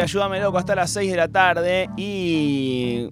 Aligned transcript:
Ayúdame 0.00 0.38
Loco 0.38 0.58
hasta 0.58 0.76
las 0.76 0.90
6 0.90 1.10
de 1.10 1.16
la 1.16 1.26
tarde 1.26 1.90
y 1.96 3.10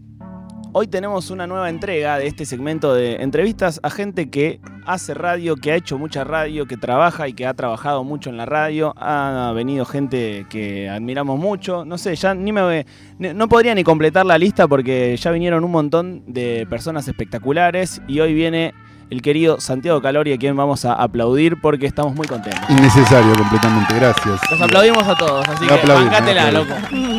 hoy 0.73 0.87
tenemos 0.87 1.31
una 1.31 1.47
nueva 1.49 1.69
entrega 1.69 2.17
de 2.17 2.29
este 2.29 2.47
segmento 2.47 2.95
de 2.95 3.17
entrevistas 3.17 3.81
a 3.83 3.91
gente 3.91 4.31
que 4.31 4.61
hace 4.85 5.13
radio, 5.13 5.57
que 5.57 5.73
ha 5.73 5.75
hecho 5.75 5.99
mucha 5.99 6.23
radio, 6.23 6.67
que 6.67 6.77
trabaja 6.77 7.27
y 7.27 7.33
que 7.33 7.45
ha 7.45 7.55
trabajado 7.55 8.05
mucho 8.05 8.31
en 8.31 8.37
la 8.37 8.47
radio. 8.47 8.95
Ha 8.99 9.53
venido 9.53 9.85
gente 9.85 10.47
que 10.49 10.89
admiramos 10.89 11.41
mucho. 11.41 11.85
No 11.85 11.99
sé, 11.99 12.15
ya 12.15 12.35
ni 12.35 12.53
me 12.53 12.87
no 13.19 13.49
podría 13.49 13.75
ni 13.75 13.83
completar 13.83 14.25
la 14.25 14.39
lista 14.39 14.69
porque 14.69 15.17
ya 15.17 15.33
vinieron 15.33 15.65
un 15.65 15.73
montón 15.73 16.23
de 16.33 16.69
personas 16.71 17.09
espectaculares 17.09 18.01
y 18.07 18.21
hoy 18.21 18.33
viene 18.33 18.75
el 19.11 19.23
querido 19.23 19.61
Santiago 19.61 20.01
Calori, 20.03 20.33
a 20.33 20.39
quien 20.39 20.57
vamos 20.57 20.85
a 20.85 20.95
aplaudir 20.95 21.61
porque 21.61 21.87
estamos 21.87 22.15
muy 22.15 22.27
contentos. 22.27 22.61
Innecesario 22.69 23.35
completamente, 23.35 23.95
gracias. 23.95 24.41
Los 24.51 24.61
aplaudimos 24.61 25.07
a 25.07 25.15
todos, 25.15 25.49
así 25.49 25.67
que 25.67 25.87
bancátela, 25.87 26.51
loco. 26.51 26.75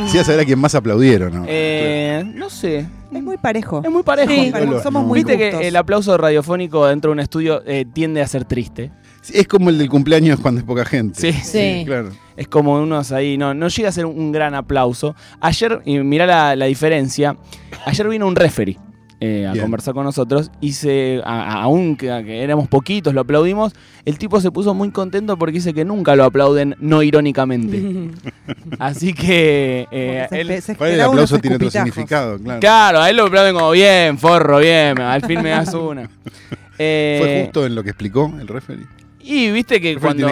Sí, 0.07 0.17
a 0.17 0.23
saber 0.23 0.41
a 0.41 0.45
quién 0.45 0.59
más 0.59 0.75
aplaudir 0.75 1.31
no. 1.31 1.45
Eh, 1.47 2.23
no 2.35 2.49
sé. 2.49 2.87
Es 3.11 3.23
muy 3.23 3.37
parejo. 3.37 3.81
Es 3.83 3.89
muy 3.91 4.03
parejo. 4.03 4.29
Sí, 4.29 4.51
somos 4.83 5.05
muy 5.05 5.23
Viste 5.23 5.37
que 5.37 5.67
el 5.67 5.75
aplauso 5.75 6.17
radiofónico 6.17 6.85
dentro 6.87 7.09
de 7.09 7.13
un 7.13 7.19
estudio 7.19 7.63
eh, 7.65 7.85
tiende 7.91 8.21
a 8.21 8.27
ser 8.27 8.45
triste. 8.45 8.91
Es 9.33 9.47
como 9.47 9.69
el 9.69 9.77
del 9.77 9.89
cumpleaños 9.89 10.39
cuando 10.39 10.59
es 10.59 10.65
poca 10.65 10.85
gente. 10.85 11.19
Sí, 11.19 11.33
sí. 11.33 11.83
Claro. 11.85 12.09
Es 12.35 12.47
como 12.47 12.75
unos 12.75 13.11
ahí, 13.11 13.37
no, 13.37 13.53
no 13.53 13.67
llega 13.67 13.89
a 13.89 13.91
ser 13.91 14.05
un 14.05 14.31
gran 14.31 14.55
aplauso. 14.55 15.15
Ayer, 15.41 15.81
y 15.85 15.99
mirá 15.99 16.25
la, 16.25 16.55
la 16.55 16.65
diferencia, 16.65 17.35
ayer 17.85 18.07
vino 18.07 18.27
un 18.27 18.35
referee. 18.35 18.77
Eh, 19.19 19.47
a 19.47 19.59
conversar 19.59 19.95
con 19.95 20.03
nosotros 20.03 20.51
y 20.61 20.73
se, 20.73 21.21
aún 21.25 21.95
que, 21.95 22.07
éramos 22.43 22.67
poquitos, 22.67 23.15
lo 23.15 23.21
aplaudimos, 23.21 23.73
el 24.05 24.19
tipo 24.19 24.39
se 24.39 24.51
puso 24.51 24.75
muy 24.75 24.91
contento 24.91 25.37
porque 25.37 25.53
dice 25.53 25.73
que 25.73 25.83
nunca 25.85 26.15
lo 26.15 26.23
aplauden 26.23 26.75
no 26.79 27.01
irónicamente. 27.01 28.11
Así 28.79 29.15
que... 29.15 29.87
Eh, 29.89 30.27
el 30.31 31.01
aplauso 31.01 31.39
tiene 31.39 31.55
otro 31.55 31.71
significado, 31.71 32.37
claro. 32.37 32.59
Claro, 32.59 33.01
a 33.01 33.09
él 33.09 33.17
lo 33.17 33.25
aplauden 33.25 33.55
como 33.55 33.71
bien, 33.71 34.19
forro, 34.19 34.59
bien, 34.59 35.01
al 35.01 35.23
fin 35.23 35.41
me 35.41 35.49
das 35.49 35.73
una. 35.73 36.09
Eh, 36.79 37.17
¿Fue 37.19 37.41
justo 37.45 37.65
en 37.65 37.73
lo 37.73 37.83
que 37.83 37.89
explicó 37.89 38.31
el 38.39 38.47
referee? 38.47 38.85
Y 39.19 39.49
viste 39.49 39.81
que 39.81 39.97
cuando, 39.97 40.27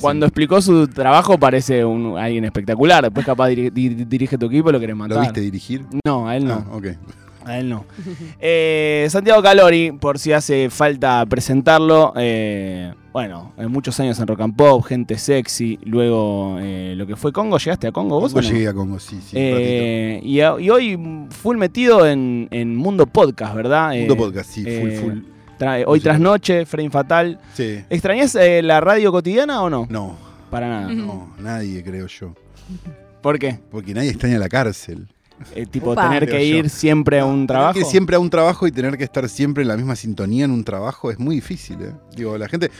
cuando 0.00 0.26
explicó 0.26 0.62
su 0.62 0.86
trabajo 0.86 1.36
parece 1.36 1.84
un, 1.84 2.16
alguien 2.16 2.44
espectacular. 2.44 3.02
Después 3.02 3.26
capaz 3.26 3.48
dirige 3.48 4.38
tu 4.38 4.46
equipo 4.46 4.70
y 4.70 4.72
lo 4.72 4.78
querés 4.78 4.94
matar. 4.94 5.16
¿Lo 5.16 5.22
viste 5.22 5.40
dirigir? 5.40 5.84
No, 6.06 6.28
a 6.28 6.36
él 6.36 6.44
no. 6.44 6.64
Ah, 6.70 6.76
okay. 6.76 6.96
A 7.44 7.58
él 7.58 7.68
no. 7.68 7.84
Eh, 8.40 9.06
Santiago 9.10 9.42
Calori, 9.42 9.92
por 9.92 10.18
si 10.18 10.32
hace 10.32 10.68
falta 10.70 11.24
presentarlo, 11.26 12.12
eh, 12.16 12.92
bueno, 13.12 13.52
muchos 13.68 13.98
años 14.00 14.18
en 14.18 14.26
Rock 14.26 14.40
and 14.40 14.56
Pop, 14.56 14.84
gente 14.84 15.18
sexy, 15.18 15.78
luego 15.84 16.58
eh, 16.60 16.94
lo 16.96 17.06
que 17.06 17.16
fue 17.16 17.32
Congo, 17.32 17.58
¿llegaste 17.58 17.86
a 17.86 17.92
Congo 17.92 18.20
vos? 18.20 18.34
Yo 18.34 18.40
llegué 18.40 18.68
a 18.68 18.74
Congo, 18.74 18.98
sí, 18.98 19.20
sí. 19.20 19.38
Y, 19.38 20.40
hoy 20.40 21.26
full 21.30 21.56
metido 21.56 22.06
en, 22.06 22.76
Mundo 22.76 23.06
Podcast, 23.06 23.54
¿verdad? 23.54 23.94
Mundo 23.94 24.16
Podcast, 24.16 24.50
sí, 24.50 24.64
full, 24.64 24.90
full. 24.92 25.18
hoy 25.86 26.00
tras 26.00 26.20
noche, 26.20 26.66
Frame 26.66 26.90
Fatal. 26.90 27.38
Sí. 27.54 27.80
¿Extrañas 27.88 28.36
la 28.62 28.80
radio 28.80 29.12
cotidiana 29.12 29.62
o 29.62 29.70
no? 29.70 29.86
No. 29.88 30.34
Para 30.54 30.68
nada. 30.68 30.92
No, 30.92 31.34
nadie, 31.40 31.82
creo 31.82 32.06
yo. 32.06 32.32
¿Por 33.20 33.40
qué? 33.40 33.58
Porque 33.72 33.92
nadie 33.92 34.10
extraña 34.10 34.38
la 34.38 34.48
cárcel. 34.48 35.08
Eh, 35.54 35.66
tipo, 35.66 35.94
tener 35.94 36.28
que 36.28 36.44
ir 36.44 36.70
siempre 36.70 37.20
a 37.20 37.26
un 37.26 37.46
trabajo. 37.46 37.74
Tener 37.74 37.84
que 37.84 37.90
siempre 37.90 38.16
a 38.16 38.18
un 38.18 38.30
trabajo 38.30 38.66
y 38.66 38.72
tener 38.72 38.96
que 38.96 39.04
estar 39.04 39.28
siempre 39.28 39.62
en 39.62 39.68
la 39.68 39.76
misma 39.76 39.96
sintonía 39.96 40.44
en 40.44 40.50
un 40.50 40.64
trabajo 40.64 41.10
es 41.10 41.18
muy 41.18 41.36
difícil. 41.36 41.80
¿eh? 41.82 41.92
Digo, 42.16 42.36
la 42.38 42.48
gente. 42.48 42.70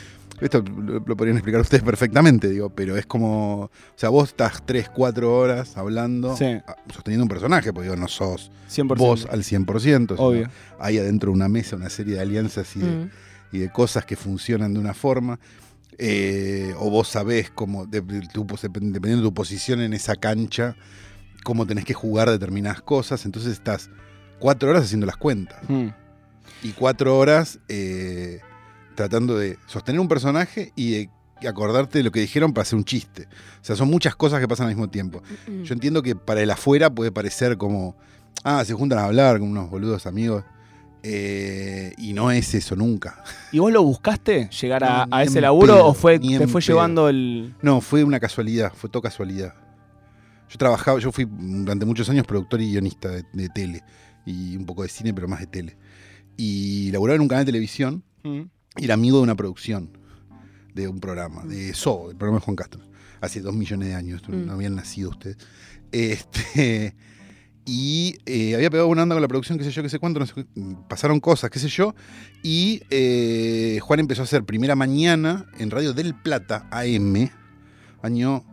Esto 0.41 0.63
lo, 0.63 1.01
podrían 1.17 1.37
explicar 1.37 1.61
ustedes 1.61 1.85
perfectamente, 1.85 2.49
digo, 2.51 2.69
pero 2.69 2.97
es 2.97 3.07
como. 3.07 3.63
O 3.63 3.71
sea, 3.95 4.09
vos 4.09 4.31
estás 4.31 4.67
3, 4.67 4.91
4 4.91 5.37
horas 5.37 5.77
hablando, 5.77 6.37
sosteniendo 6.37 7.23
un 7.23 7.29
personaje, 7.29 7.73
porque 7.73 7.89
digo, 7.89 7.97
no 7.97 8.09
sos 8.09 8.51
vos 8.83 9.27
al 9.31 9.43
100%. 9.43 10.15
Obvio. 10.19 10.49
Hay 10.79 10.99
adentro 10.99 11.33
una 11.33 11.49
mesa, 11.49 11.77
una 11.77 11.91
serie 11.91 12.15
de 12.15 12.21
alianzas 12.21 12.75
y, 12.77 12.81
de, 12.81 13.69
mm. 13.69 13.73
cosas 13.73 14.05
que 14.05 14.17
funcionan 14.17 14.75
de 14.75 14.81
una 14.81 14.95
forma. 14.95 15.39
Eh, 15.97 16.75
o 16.79 16.91
vos 16.91 17.09
sabés 17.09 17.51
cómo, 17.51 17.87
dependiendo 17.87 19.17
de 19.17 19.23
tu 19.23 19.35
posición 19.35 19.81
en 19.81 19.93
esa 19.93 20.17
cancha, 20.17 20.77
cómo 21.45 21.67
tenés 21.67 21.85
que 21.85 21.95
jugar 21.95 22.29
determinadas 22.29 22.83
cosas. 22.83 23.25
Entonces 23.25 23.53
estás 23.53 23.91
cuatro 24.41 24.71
horas 24.71 24.83
haciendo 24.83 25.07
las 25.07 25.17
cuentas. 25.17 25.59
Hmm. 25.69 25.91
Y 26.65 26.73
cuatro 26.73 27.17
horas 27.17 27.61
eh, 27.69 28.41
tratando 28.97 29.39
de 29.39 29.59
sostener 29.67 30.01
un 30.01 30.09
personaje 30.09 30.73
y 30.75 31.09
acordarte 31.47 31.99
de 31.99 32.05
lo 32.05 32.11
que 32.11 32.21
dijeron 32.21 32.53
para 32.53 32.63
hacer 32.63 32.77
un 32.77 32.85
chiste. 32.85 33.29
O 33.61 33.65
sea, 33.65 33.77
son 33.77 33.89
muchas 33.89 34.17
cosas 34.17 34.41
que 34.41 34.49
pasan 34.49 34.67
al 34.67 34.75
mismo 34.75 34.89
tiempo. 34.89 35.23
Yo 35.63 35.75
entiendo 35.75 36.03
que 36.03 36.17
para 36.17 36.41
el 36.43 36.51
afuera 36.51 36.91
puede 36.91 37.13
parecer 37.13 37.57
como, 37.57 37.97
ah, 38.43 38.65
se 38.65 38.75
juntan 38.75 38.99
a 38.99 39.05
hablar 39.05 39.39
con 39.39 39.49
unos 39.49 39.71
boludos 39.71 40.07
amigos. 40.07 40.45
Eh, 41.07 41.93
y 41.99 42.15
no 42.15 42.31
es 42.31 42.55
eso 42.55 42.77
nunca. 42.77 43.23
¿Y 43.53 43.59
vos 43.59 43.71
lo 43.71 43.83
buscaste 43.83 44.49
llegar 44.49 44.83
a, 44.85 45.23
ese 45.23 45.43
laburo 45.43 45.87
o 45.87 45.93
fue, 45.93 46.19
te 46.19 46.49
fue 46.49 46.63
llevando 46.63 47.11
el.? 47.11 47.55
No, 47.61 47.83
fue 47.83 48.05
una 48.05 48.19
casualidad, 48.19 48.73
fue 48.75 48.89
todo 48.89 49.03
casualidad. 49.03 49.55
Yo 50.49 50.59
trabajaba, 50.59 50.99
yo 50.99 51.11
fui 51.11 51.27
durante 51.29 51.85
muchos 51.87 52.09
años 52.09 52.27
productor 52.27 52.61
y 52.61 52.71
guionista 52.71 53.09
de, 53.11 53.49
tele. 53.49 53.83
Y 54.27 54.57
un 54.57 54.67
poco 54.67 54.83
de 54.83 54.89
cine, 54.89 55.13
pero 55.13 55.29
más 55.29 55.41
de 55.41 55.47
tele. 55.47 55.77
Y 56.37 56.91
laboraba 56.93 57.17
en 57.17 57.23
un 57.23 57.29
canal 57.29 57.45
de 57.45 57.53
televisión 57.53 58.05
mm. 58.23 58.41
y 58.77 58.85
era 58.85 58.95
amigo 58.95 59.19
de 59.19 59.23
una 59.25 59.35
producción 59.35 59.91
de 60.75 60.89
un 60.89 60.99
programa, 61.01 61.45
de 61.45 61.73
So, 61.75 62.11
el 62.11 62.17
programa 62.17 62.41
de 62.41 62.45
Juan 62.45 62.57
Castro. 62.57 62.81
Hace 63.21 63.41
dos 63.41 63.55
millones 63.55 63.89
de 63.89 63.95
años, 63.95 64.23
no 64.29 64.47
mm. 64.47 64.51
habían 64.51 64.75
nacido 64.75 65.11
ustedes. 65.11 65.39
Este, 65.93 66.95
y 67.65 68.17
eh, 68.27 68.55
había 68.55 68.71
pegado 68.71 68.89
una 68.89 69.05
onda 69.05 69.15
con 69.15 69.23
la 69.23 69.29
producción, 69.29 69.57
qué 69.59 69.65
sé 69.65 69.71
yo, 69.71 69.83
qué 69.83 69.89
sé 69.89 69.99
cuánto, 69.99 70.21
pasaron 70.89 71.21
cosas, 71.21 71.51
qué 71.51 71.59
sé 71.59 71.69
yo. 71.69 71.95
Y 72.43 72.83
eh, 72.91 73.79
Juan 73.83 74.01
empezó 74.01 74.23
a 74.23 74.25
hacer 74.25 74.45
primera 74.45 74.75
mañana 74.75 75.47
en 75.59 75.71
Radio 75.71 75.93
del 75.93 76.15
Plata, 76.15 76.69
AM, 76.71 77.31
año 78.03 78.45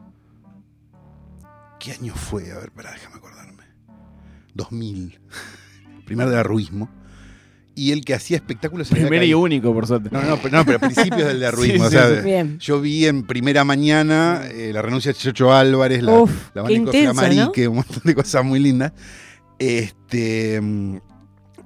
¿Qué 1.82 1.94
año 1.94 2.14
fue? 2.14 2.52
A 2.52 2.60
ver, 2.60 2.72
pará, 2.72 2.92
déjame 2.92 3.16
acordarme. 3.16 3.64
2000. 4.54 5.20
Primer 6.06 6.30
de 6.30 6.38
arruismo. 6.38 6.90
Y 7.74 7.92
el 7.92 8.06
que 8.06 8.14
hacía 8.14 8.38
espectáculos. 8.38 8.90
Primero 8.90 9.26
y 9.26 9.34
único, 9.34 9.74
por 9.74 9.88
suerte. 9.88 10.10
No, 10.12 10.22
no, 10.22 10.38
pero, 10.38 10.58
no, 10.58 10.66
pero 10.66 10.80
principios 10.80 11.28
del 11.28 11.40
de 11.40 11.48
arruismo. 11.48 11.86
o 11.86 11.90
sea, 11.90 12.46
yo 12.60 12.82
vi 12.82 13.08
en 13.08 13.24
primera 13.24 13.64
mañana 13.64 14.44
eh, 14.52 14.72
la 14.72 14.84
renuncia 14.84 15.12
de 15.12 15.18
Chocho 15.18 15.54
Álvarez, 15.54 16.04
la, 16.04 16.20
Uf, 16.20 16.54
la 16.54 17.14
Marique, 17.14 17.68
un 17.68 17.78
montón 17.78 18.04
de 18.04 18.14
cosas 18.14 18.46
muy 18.46 18.60
lindas. 18.60 18.92
Este, 19.58 20.62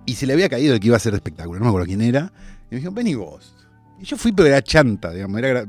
y 0.06 0.14
se 0.14 0.26
le 0.28 0.34
había 0.34 0.47
caído 0.47 0.76
el 0.76 0.80
que 0.80 0.88
iba 0.88 0.96
a 0.96 0.97
hacer 0.97 1.14
espectáculo, 1.14 1.59
no 1.59 1.66
me 1.66 1.70
acuerdo 1.70 1.88
quién 1.88 2.02
era. 2.02 2.32
Y 2.70 2.76
me 2.76 2.78
dijeron, 2.78 2.96
ven 2.96 3.08
y 3.08 3.16
vos. 3.16 3.53
Y 4.00 4.06
yo 4.06 4.16
fui, 4.16 4.32
pero 4.32 4.47
era 4.47 4.62
chanta, 4.62 5.12
digamos. 5.12 5.40
Era, 5.40 5.66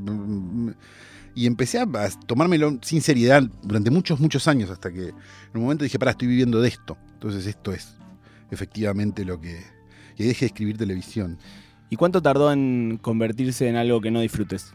y 1.36 1.46
empecé 1.46 1.78
a 1.78 1.86
tomármelo 2.26 2.78
sin 2.80 3.02
seriedad 3.02 3.42
durante 3.62 3.90
muchos, 3.90 4.18
muchos 4.18 4.48
años, 4.48 4.70
hasta 4.70 4.90
que 4.90 5.08
en 5.08 5.14
un 5.54 5.62
momento 5.62 5.84
dije, 5.84 5.98
para, 5.98 6.12
estoy 6.12 6.28
viviendo 6.28 6.62
de 6.62 6.68
esto. 6.68 6.96
Entonces 7.12 7.46
esto 7.46 7.72
es 7.72 7.94
efectivamente 8.50 9.22
lo 9.24 9.38
que... 9.38 9.62
Y 10.16 10.24
dejé 10.24 10.40
de 10.40 10.46
escribir 10.46 10.78
televisión. 10.78 11.38
¿Y 11.90 11.96
cuánto 11.96 12.22
tardó 12.22 12.50
en 12.50 12.98
convertirse 13.02 13.68
en 13.68 13.76
algo 13.76 14.00
que 14.00 14.10
no 14.10 14.20
disfrutes? 14.20 14.72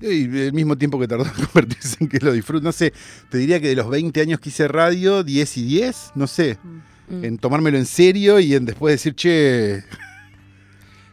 el 0.00 0.54
mismo 0.54 0.78
tiempo 0.78 0.98
que 0.98 1.06
tardó 1.06 1.24
en 1.38 1.44
convertirse 1.44 1.98
en 2.00 2.08
que 2.08 2.18
lo 2.18 2.32
disfrute. 2.32 2.64
No 2.64 2.72
sé, 2.72 2.94
te 3.28 3.36
diría 3.36 3.60
que 3.60 3.68
de 3.68 3.76
los 3.76 3.90
20 3.90 4.22
años 4.22 4.40
que 4.40 4.48
hice 4.48 4.68
radio, 4.68 5.22
10 5.22 5.56
y 5.58 5.64
10, 5.64 6.12
no 6.14 6.26
sé. 6.26 6.56
Mm. 7.10 7.24
En 7.24 7.38
tomármelo 7.38 7.76
en 7.76 7.84
serio 7.84 8.40
y 8.40 8.54
en 8.54 8.64
después 8.64 8.94
decir, 8.94 9.14
che... 9.14 9.84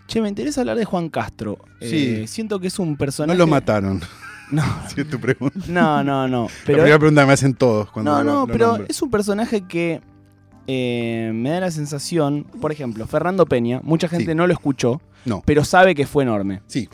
Che, 0.08 0.22
me 0.22 0.30
interesa 0.30 0.62
hablar 0.62 0.78
de 0.78 0.86
Juan 0.86 1.09
Castro. 1.09 1.59
Sí. 1.82 2.22
Eh, 2.22 2.28
siento 2.28 2.61
que 2.61 2.67
es 2.67 2.79
un 2.79 2.96
personaje... 2.96 3.38
No 3.38 3.46
lo 3.46 3.52
mataron. 3.52 4.00
No. 4.52 4.64
tu 5.09 5.20
pregunta. 5.20 5.59
No, 5.67 6.03
no, 6.03 6.28
no. 6.28 6.47
Pero, 6.66 6.78
la 6.78 6.84
primera 6.84 6.99
pregunta 6.99 7.22
que 7.22 7.28
me 7.28 7.34
hacen 7.34 7.53
todos 7.53 7.91
cuando 7.91 8.11
No, 8.11 8.23
no, 8.23 8.47
pero 8.47 8.85
es 8.88 9.02
un 9.02 9.09
personaje 9.09 9.61
que 9.61 10.02
eh, 10.67 11.32
me 11.34 11.49
da 11.49 11.61
la 11.61 11.72
sensación, 11.72 12.46
por 12.59 12.72
ejemplo, 12.72 13.08
Fernando 13.08 13.46
Peña, 13.46 13.82
mucha 13.84 14.08
gente 14.08 14.35
no 14.35 14.47
lo 14.47 14.53
escuchó, 14.53 15.02
no. 15.26 15.41
pero 15.46 15.64
sabe 15.64 15.96
que 15.96 16.05
fue 16.05 16.23
enorme. 16.23 16.61
Sí. 16.67 16.90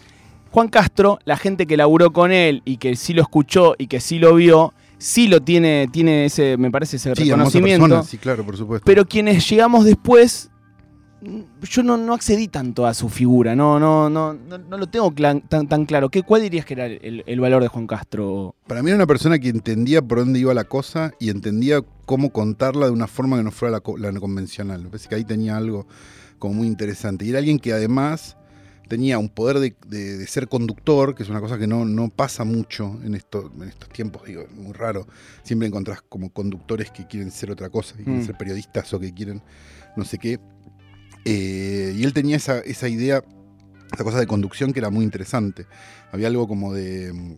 Juan 0.52 0.68
Castro, 0.68 1.18
la 1.26 1.36
gente 1.36 1.66
que 1.66 1.76
laburó 1.78 2.14
con 2.14 2.32
él 2.32 2.62
y 2.66 2.78
que 2.78 2.96
sí 2.96 3.14
lo 3.14 3.24
escuchó 3.24 3.74
y 3.78 3.88
que 3.88 4.00
sí 4.00 4.20
lo 4.20 4.36
vio, 4.36 4.74
sí 5.00 5.28
lo 5.28 5.42
tiene, 5.42 5.90
tiene 5.92 6.26
ese, 6.26 6.58
me 6.58 6.70
parece, 6.70 6.98
ese 6.98 7.16
reconocimiento. 7.16 8.04
sí, 8.04 8.20
claro, 8.20 8.46
por 8.46 8.56
supuesto. 8.56 8.86
Pero 8.86 9.06
quienes 9.06 9.50
llegamos 9.50 9.86
después 9.86 10.52
yo 11.62 11.84
no, 11.84 11.98
no, 11.98 12.14
accedí 12.14 12.48
tanto 12.48 12.86
a 12.86 12.94
su 12.94 13.10
figura, 13.10 13.56
no, 13.56 13.80
no, 13.80 14.10
no, 14.10 14.34
no, 14.34 14.78
lo 14.78 14.88
tengo 14.88 15.14
tan, 15.14 15.68
tan, 15.68 15.86
claro. 15.86 16.10
¿Qué, 16.10 16.24
¿Cuál 16.24 16.42
dirías 16.42 16.66
que 16.66 16.74
era 16.74 16.86
el, 16.86 17.40
valor 17.40 17.62
de 17.62 17.68
Juan 17.68 17.88
Castro? 17.88 18.56
Para 18.68 18.82
mí 18.84 18.90
era 18.90 18.98
una 18.98 19.08
persona 19.08 19.40
que 19.40 19.50
entendía 19.50 20.02
por 20.02 20.20
dónde 20.20 20.40
iba 20.40 20.54
la 20.54 20.66
cosa 20.66 21.14
y 21.20 21.30
entendía 21.30 21.82
cómo 22.06 22.32
contarla 22.32 22.88
de 22.88 22.92
una 22.92 23.08
forma 23.08 23.38
que 23.38 23.44
no 23.44 23.52
fuera 23.52 23.82
la, 23.98 24.20
convencional. 24.20 24.84
Me 24.84 24.90
parece 24.90 25.10
que 25.10 25.16
ahí 25.16 25.24
tenía 25.24 25.58
algo 25.58 25.88
como 26.40 26.56
muy 26.56 26.68
interesante. 26.68 27.26
Y 27.26 27.30
era 27.30 27.40
alguien 27.40 27.60
que 27.60 27.74
además 27.74 28.38
tenía 28.90 29.18
un 29.18 29.30
poder 29.30 29.60
de, 29.60 30.28
ser 30.28 30.48
conductor, 30.48 31.16
que 31.16 31.24
es 31.24 31.30
una 31.30 31.40
cosa 31.40 31.58
que 31.58 31.68
no, 31.68 31.86
no 31.86 32.10
pasa 32.10 32.44
mucho 32.44 33.00
en, 33.04 33.16
esto, 33.16 33.52
en 33.56 33.70
estos 33.70 33.90
tiempos, 33.90 34.26
digo, 34.26 34.46
muy 34.56 34.74
raro. 34.74 35.08
Siempre 35.44 35.68
encontrás 35.68 36.02
como 36.02 36.30
conductores 36.30 36.92
que 36.92 37.08
quieren 37.08 37.32
ser 37.32 37.52
otra 37.52 37.70
cosa, 37.70 37.96
que 37.96 38.04
quieren 38.04 38.22
mm. 38.22 38.26
ser 38.26 38.38
periodistas 38.38 38.94
o 38.94 39.00
que 39.00 39.14
quieren 39.14 39.42
no 39.96 40.06
sé 40.06 40.18
qué. 40.18 40.40
Eh, 41.26 41.94
y 41.96 42.04
él 42.04 42.14
tenía 42.14 42.36
esa, 42.36 42.60
esa 42.60 42.88
idea, 42.90 43.24
esa 43.94 44.04
cosa 44.04 44.20
de 44.20 44.28
conducción 44.28 44.74
que 44.74 44.80
era 44.80 44.90
muy 44.90 45.04
interesante. 45.06 45.66
Había 46.12 46.28
algo 46.28 46.48
como 46.48 46.74
de. 46.74 47.14
Mm, 47.14 47.38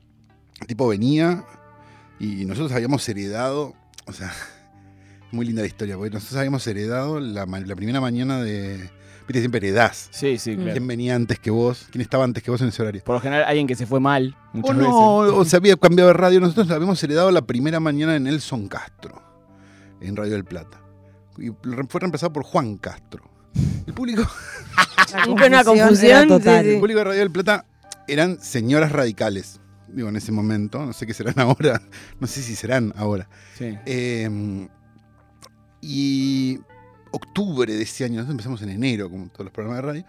tipo 0.67 0.87
venía 0.87 1.43
y 2.19 2.45
nosotros 2.45 2.71
habíamos 2.71 3.07
heredado, 3.09 3.73
o 4.05 4.13
sea, 4.13 4.31
muy 5.31 5.45
linda 5.45 5.61
la 5.61 5.67
historia, 5.67 5.97
porque 5.97 6.13
nosotros 6.13 6.37
habíamos 6.37 6.65
heredado 6.67 7.19
la, 7.19 7.45
la 7.45 7.75
primera 7.75 7.99
mañana 8.01 8.41
de 8.41 8.89
Viste, 9.27 9.39
siempre 9.39 9.57
heredás. 9.57 10.07
Sí, 10.11 10.37
sí, 10.37 10.55
claro. 10.55 10.71
¿Quién 10.71 10.87
venía 10.87 11.15
antes 11.15 11.39
que 11.39 11.49
vos? 11.49 11.87
¿Quién 11.91 12.01
estaba 12.03 12.23
antes 12.23 12.43
que 12.43 12.51
vos 12.51 12.61
en 12.61 12.67
ese 12.67 12.81
horario? 12.83 13.03
Por 13.03 13.15
lo 13.15 13.21
general, 13.21 13.45
alguien 13.47 13.65
que 13.65 13.75
se 13.75 13.87
fue 13.87 13.99
mal. 13.99 14.37
o 14.61 14.73
no, 14.73 15.17
o 15.17 15.45
se 15.45 15.55
había 15.55 15.75
cambiado 15.77 16.09
de 16.09 16.13
radio. 16.13 16.39
Nosotros 16.39 16.69
habíamos 16.69 17.03
heredado 17.03 17.31
la 17.31 17.41
primera 17.41 17.79
mañana 17.79 18.13
de 18.13 18.19
Nelson 18.19 18.67
Castro, 18.67 19.21
en 19.99 20.15
Radio 20.15 20.33
del 20.33 20.45
Plata. 20.45 20.79
Y 21.39 21.49
fue 21.89 21.99
reemplazado 21.99 22.33
por 22.33 22.43
Juan 22.43 22.77
Castro. 22.77 23.23
El 23.87 23.93
público. 23.93 24.27
una 25.27 25.63
confusión 25.63 26.27
total. 26.27 26.65
El 26.65 26.79
público 26.79 26.99
de 26.99 27.03
Radio 27.05 27.19
del 27.19 27.31
Plata 27.31 27.65
eran 28.07 28.39
señoras 28.41 28.91
radicales. 28.91 29.59
Digo, 29.87 30.09
en 30.09 30.15
ese 30.15 30.31
momento. 30.31 30.85
No 30.85 30.93
sé 30.93 31.05
qué 31.05 31.13
serán 31.13 31.35
ahora. 31.39 31.81
No 32.19 32.27
sé 32.27 32.41
si 32.41 32.55
serán 32.55 32.93
ahora. 32.97 33.27
Sí. 33.57 33.77
Eh, 33.85 34.67
y 35.81 36.59
octubre 37.11 37.73
de 37.73 37.83
ese 37.83 38.03
año, 38.03 38.15
nosotros 38.15 38.33
empezamos 38.33 38.61
en 38.63 38.69
enero, 38.69 39.09
como 39.09 39.27
todos 39.29 39.45
los 39.45 39.53
programas 39.53 39.77
de 39.77 39.87
radio, 39.87 40.05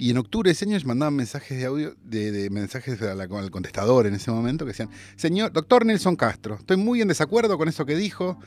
y 0.00 0.08
en 0.08 0.16
octubre 0.16 0.48
de 0.48 0.52
ese 0.52 0.64
año 0.64 0.78
mandaban 0.86 1.14
mensajes 1.14 1.58
de 1.58 1.66
audio, 1.66 1.94
de, 2.02 2.48
mensajes 2.48 3.00
al 3.02 3.50
contestador 3.50 4.06
en 4.06 4.14
ese 4.14 4.30
momento, 4.30 4.64
que 4.64 4.70
decían, 4.70 4.88
señor, 5.14 5.52
doctor 5.52 5.84
Nelson 5.84 6.16
Castro, 6.16 6.54
estoy 6.54 6.78
muy 6.78 7.02
en 7.02 7.08
desacuerdo 7.08 7.58
con 7.58 7.68
eso 7.68 7.84
que 7.84 7.94
dijo, 7.94 8.38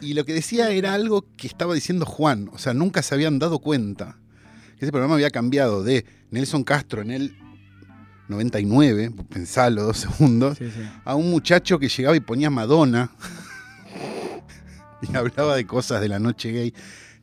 y, 0.00 0.14
lo 0.14 0.24
que 0.24 0.32
decía 0.32 0.70
era 0.70 0.94
algo 0.94 1.26
que 1.36 1.46
estaba 1.46 1.74
diciendo 1.74 2.06
Juan, 2.06 2.48
o 2.54 2.56
sea, 2.56 2.72
nunca 2.72 3.02
se 3.02 3.14
habían 3.14 3.38
dado 3.38 3.58
cuenta 3.58 4.16
que 4.78 4.86
ese 4.86 4.90
programa 4.90 5.16
había 5.16 5.28
cambiado 5.28 5.84
de 5.84 6.06
Nelson 6.30 6.64
Castro 6.64 7.02
en 7.02 7.10
el 7.10 7.36
99, 8.28 9.12
pensalo 9.28 9.82
dos 9.82 9.98
segundos, 9.98 10.56
a 11.04 11.14
un 11.14 11.30
muchacho 11.30 11.78
que 11.78 11.90
llegaba 11.90 12.16
y 12.16 12.20
ponía 12.20 12.48
Madonna 12.48 13.10
y 15.02 15.14
hablaba 15.14 15.56
de 15.56 15.66
cosas 15.66 16.00
de 16.00 16.08
la 16.08 16.18
noche 16.18 16.52
gay 16.52 16.74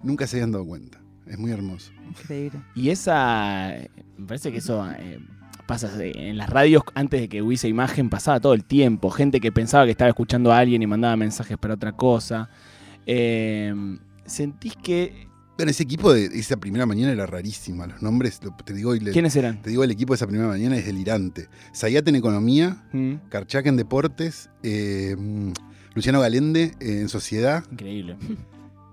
nunca 0.04 0.28
se 0.28 0.36
habían 0.36 0.52
dado 0.52 0.66
cuenta. 0.66 1.00
Es 1.26 1.40
muy 1.40 1.52
hermoso. 1.52 1.97
Increíble. 2.10 2.60
Y 2.76 2.90
esa, 2.90 3.74
me 4.18 4.28
parece 4.28 4.52
que 4.52 4.58
eso 4.60 4.86
eh, 4.92 5.20
pasa 5.66 5.92
en 6.00 6.38
las 6.38 6.50
radios 6.50 6.84
antes 6.96 7.22
de 7.22 7.30
que 7.30 7.42
hubiese 7.42 7.68
imagen, 7.68 8.10
pasaba 8.10 8.40
todo 8.40 8.54
el 8.54 8.64
tiempo. 8.64 9.10
Gente 9.10 9.40
que 9.40 9.52
pensaba 9.52 9.86
que 9.86 9.92
estaba 9.92 10.10
escuchando 10.10 10.52
a 10.52 10.60
alguien 10.60 10.82
y 10.82 10.88
mandaba 10.88 11.16
mensajes 11.16 11.58
para 11.58 11.76
otra 11.76 11.92
cosa. 11.92 12.50
Eh, 13.06 13.74
¿Sentís 14.26 14.76
que 14.76 15.28
bueno, 15.58 15.72
ese 15.72 15.82
equipo 15.82 16.14
de 16.14 16.26
esa 16.26 16.58
primera 16.58 16.86
mañana 16.86 17.12
era 17.12 17.26
rarísima. 17.26 17.88
Los 17.88 18.04
nombres, 18.04 18.40
te 18.64 18.74
digo. 18.76 18.94
¿Quiénes 19.12 19.36
eran? 19.36 19.60
Te 19.64 19.72
digo, 19.72 19.84
el 19.84 19.90
equipo 19.90 20.14
de 20.14 20.18
esa 20.18 20.28
primera 20.28 20.48
mañana 20.48 20.78
es 20.78 20.86
delirante. 20.86 21.50
Sayat 21.72 22.08
en 22.08 22.16
Economía, 22.16 22.86
mm. 22.94 23.16
en 23.66 23.76
Deportes, 23.76 24.52
eh, 24.62 25.16
Luciano 25.96 26.22
Galende 26.22 26.74
en 26.80 27.10
Sociedad. 27.10 27.64
Increíble. 27.72 28.18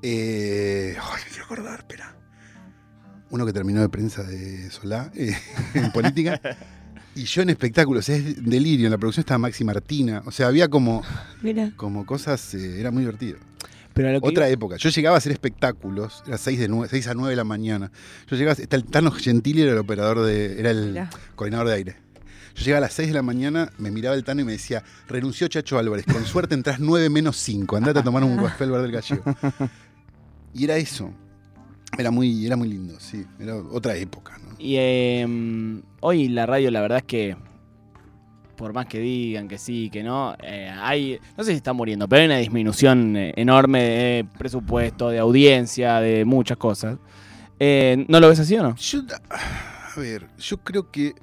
Eh, 0.06 0.96
ay, 1.00 1.22
me 1.24 1.30
quiero 1.30 1.44
acordar, 1.44 1.78
espera. 1.80 2.14
Uno 3.30 3.46
que 3.46 3.52
terminó 3.52 3.80
de 3.80 3.88
prensa 3.88 4.22
de 4.22 4.70
Solá, 4.70 5.10
eh, 5.14 5.34
en 5.74 5.90
política. 5.92 6.40
Y 7.16 7.24
yo 7.24 7.42
en 7.42 7.50
espectáculos, 7.50 8.08
es 8.08 8.44
delirio. 8.44 8.86
En 8.86 8.92
la 8.92 8.98
producción 8.98 9.22
estaba 9.22 9.38
Maxi 9.38 9.64
Martina. 9.64 10.22
O 10.26 10.30
sea, 10.30 10.48
había 10.48 10.68
como, 10.68 11.02
como 11.76 12.04
cosas, 12.06 12.54
eh, 12.54 12.80
era 12.80 12.90
muy 12.90 13.02
divertido. 13.02 13.38
Pero 13.94 14.18
Otra 14.22 14.48
época. 14.48 14.76
Yo 14.76 14.90
llegaba 14.90 15.16
a 15.16 15.18
hacer 15.18 15.30
espectáculos, 15.30 16.24
era 16.26 16.36
6, 16.36 16.58
de 16.58 16.88
6 16.90 17.06
a 17.06 17.14
9 17.14 17.30
de 17.30 17.36
la 17.36 17.44
mañana. 17.44 17.92
Yo 18.28 18.36
llegaba, 18.36 18.60
está 18.60 18.74
el 18.74 18.84
Tano 18.84 19.12
Gentili 19.12 19.62
era 19.62 19.72
el 19.72 19.78
operador 19.78 20.22
de, 20.22 20.58
era 20.58 20.72
el 20.72 21.00
coordinador 21.36 21.68
de 21.68 21.74
aire. 21.74 21.96
Yo 22.56 22.64
llegaba 22.64 22.78
a 22.78 22.88
las 22.88 22.92
6 22.94 23.08
de 23.08 23.14
la 23.14 23.22
mañana, 23.22 23.70
me 23.78 23.92
miraba 23.92 24.16
el 24.16 24.24
Tano 24.24 24.40
y 24.40 24.44
me 24.44 24.52
decía, 24.52 24.82
renunció 25.08 25.46
Chacho 25.46 25.78
Álvarez, 25.78 26.06
con 26.06 26.24
suerte 26.24 26.54
entras 26.54 26.80
9 26.80 27.08
menos 27.08 27.36
5, 27.36 27.76
andate 27.76 28.00
a 28.00 28.02
tomar 28.02 28.24
un 28.24 28.36
gospel 28.40 28.70
del 28.72 28.90
gallego. 28.90 29.22
Y 30.52 30.64
era 30.64 30.76
eso. 30.76 31.12
Era 31.98 32.10
muy, 32.10 32.46
era 32.46 32.56
muy 32.56 32.68
lindo, 32.68 32.98
sí. 32.98 33.24
Era 33.38 33.56
otra 33.56 33.96
época, 33.96 34.38
¿no? 34.38 34.54
Y 34.58 34.76
em, 34.78 35.82
hoy 36.00 36.28
la 36.28 36.46
radio, 36.46 36.70
la 36.70 36.80
verdad 36.80 36.98
es 36.98 37.04
que, 37.04 37.36
por 38.56 38.72
más 38.72 38.86
que 38.86 38.98
digan 38.98 39.48
que 39.48 39.58
sí, 39.58 39.90
que 39.90 40.02
no, 40.02 40.34
eh, 40.42 40.72
hay, 40.76 41.18
no 41.36 41.44
sé 41.44 41.50
si 41.50 41.56
está 41.56 41.72
muriendo, 41.72 42.08
pero 42.08 42.20
hay 42.20 42.26
una 42.26 42.38
disminución 42.38 43.16
eh, 43.16 43.32
enorme 43.36 43.82
de 43.82 44.26
presupuesto, 44.38 45.08
de 45.08 45.18
audiencia, 45.18 46.00
de 46.00 46.24
muchas 46.24 46.56
cosas. 46.56 46.98
Eh, 47.58 48.04
¿No 48.08 48.20
lo 48.20 48.28
ves 48.28 48.40
así 48.40 48.56
o 48.56 48.62
no? 48.62 48.76
Yo, 48.76 49.02
a 49.30 50.00
ver, 50.00 50.28
yo 50.38 50.56
creo 50.58 50.90
que 50.90 51.14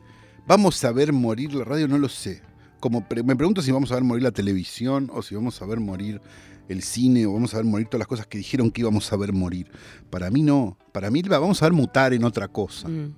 vamos 0.46 0.84
a 0.84 0.92
ver 0.92 1.14
morir 1.14 1.54
la 1.54 1.64
radio, 1.64 1.88
no 1.88 1.98
lo 1.98 2.10
sé. 2.10 2.42
Como 2.82 3.06
me 3.24 3.36
pregunto 3.38 3.62
si 3.62 3.72
vamos 3.72 3.92
a 3.92 3.96
ver 3.96 4.04
morir 4.04 4.24
la 4.24 4.32
televisión 4.32 5.10
o 5.14 5.22
si 5.22 5.36
vamos 5.36 5.62
a 5.62 5.66
ver 5.66 5.80
morir 5.80 6.20
el 6.68 6.82
cine 6.82 7.26
o 7.26 7.34
vamos 7.34 7.54
a 7.54 7.58
ver 7.58 7.66
morir 7.66 7.88
todas 7.88 8.00
las 8.00 8.08
cosas 8.08 8.28
que 8.28 8.38
dijeron 8.38 8.72
que 8.72 8.82
íbamos 8.82 9.12
a 9.14 9.16
ver 9.16 9.32
morir. 9.32 9.72
Para 10.10 10.30
mí 10.30 10.42
no. 10.42 10.78
Para 10.92 11.10
mí 11.10 11.22
vamos 11.22 11.62
a 11.62 11.66
ver 11.66 11.74
mutar 11.74 12.14
en 12.14 12.26
otra 12.26 12.50
cosa. 12.50 12.90
Mm. 12.90 13.16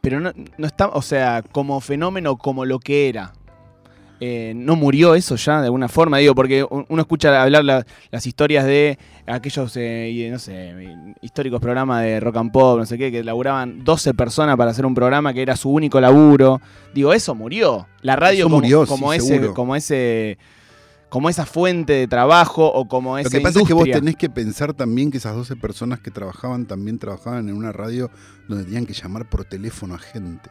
Pero 0.00 0.20
no, 0.20 0.32
no, 0.56 0.66
está, 0.66 0.88
o 0.88 1.02
sea, 1.02 1.42
como 1.42 1.80
fenómeno, 1.80 2.38
como 2.38 2.64
lo 2.64 2.78
que 2.78 3.08
era. 3.08 3.32
Eh, 4.20 4.52
¿No 4.54 4.76
murió 4.76 5.14
eso 5.14 5.36
ya 5.36 5.60
de 5.60 5.66
alguna 5.66 5.88
forma? 5.88 6.18
Digo, 6.18 6.34
porque 6.34 6.62
uno 6.62 7.00
escucha 7.00 7.42
hablar 7.42 7.64
las 7.64 8.26
historias 8.26 8.66
de 8.66 8.98
aquellos, 9.26 9.72
eh, 9.76 10.28
no 10.30 10.38
sé, 10.38 10.74
históricos 11.22 11.60
programas 11.60 12.02
de 12.02 12.20
rock 12.20 12.36
and 12.36 12.52
pop, 12.52 12.78
no 12.78 12.84
sé 12.84 12.98
qué, 12.98 13.10
que 13.10 13.24
laburaban 13.24 13.82
12 13.82 14.12
personas 14.12 14.56
para 14.56 14.72
hacer 14.72 14.84
un 14.84 14.94
programa 14.94 15.32
que 15.32 15.40
era 15.40 15.56
su 15.56 15.70
único 15.70 16.00
laburo. 16.00 16.60
Digo, 16.92 17.14
eso 17.14 17.34
murió. 17.34 17.86
La 18.02 18.14
radio 18.14 18.48
murió, 18.48 18.86
como, 18.86 19.12
ese, 19.12 19.52
como 19.52 19.74
ese 19.74 20.36
como 21.10 21.28
esa 21.28 21.44
fuente 21.44 21.92
de 21.92 22.06
trabajo 22.06 22.66
o 22.72 22.86
como 22.86 23.18
esa 23.18 23.28
Lo 23.28 23.30
que 23.30 23.40
pasa 23.40 23.60
es 23.60 23.66
que 23.66 23.74
vos 23.74 23.84
tenés 23.90 24.16
que 24.16 24.30
pensar 24.30 24.72
también 24.74 25.10
que 25.10 25.18
esas 25.18 25.34
12 25.34 25.56
personas 25.56 25.98
que 25.98 26.10
trabajaban 26.10 26.66
también 26.66 26.98
trabajaban 26.98 27.48
en 27.48 27.56
una 27.56 27.72
radio 27.72 28.10
donde 28.48 28.64
tenían 28.64 28.86
que 28.86 28.94
llamar 28.94 29.28
por 29.28 29.44
teléfono 29.44 29.94
a 29.96 29.98
gente, 29.98 30.50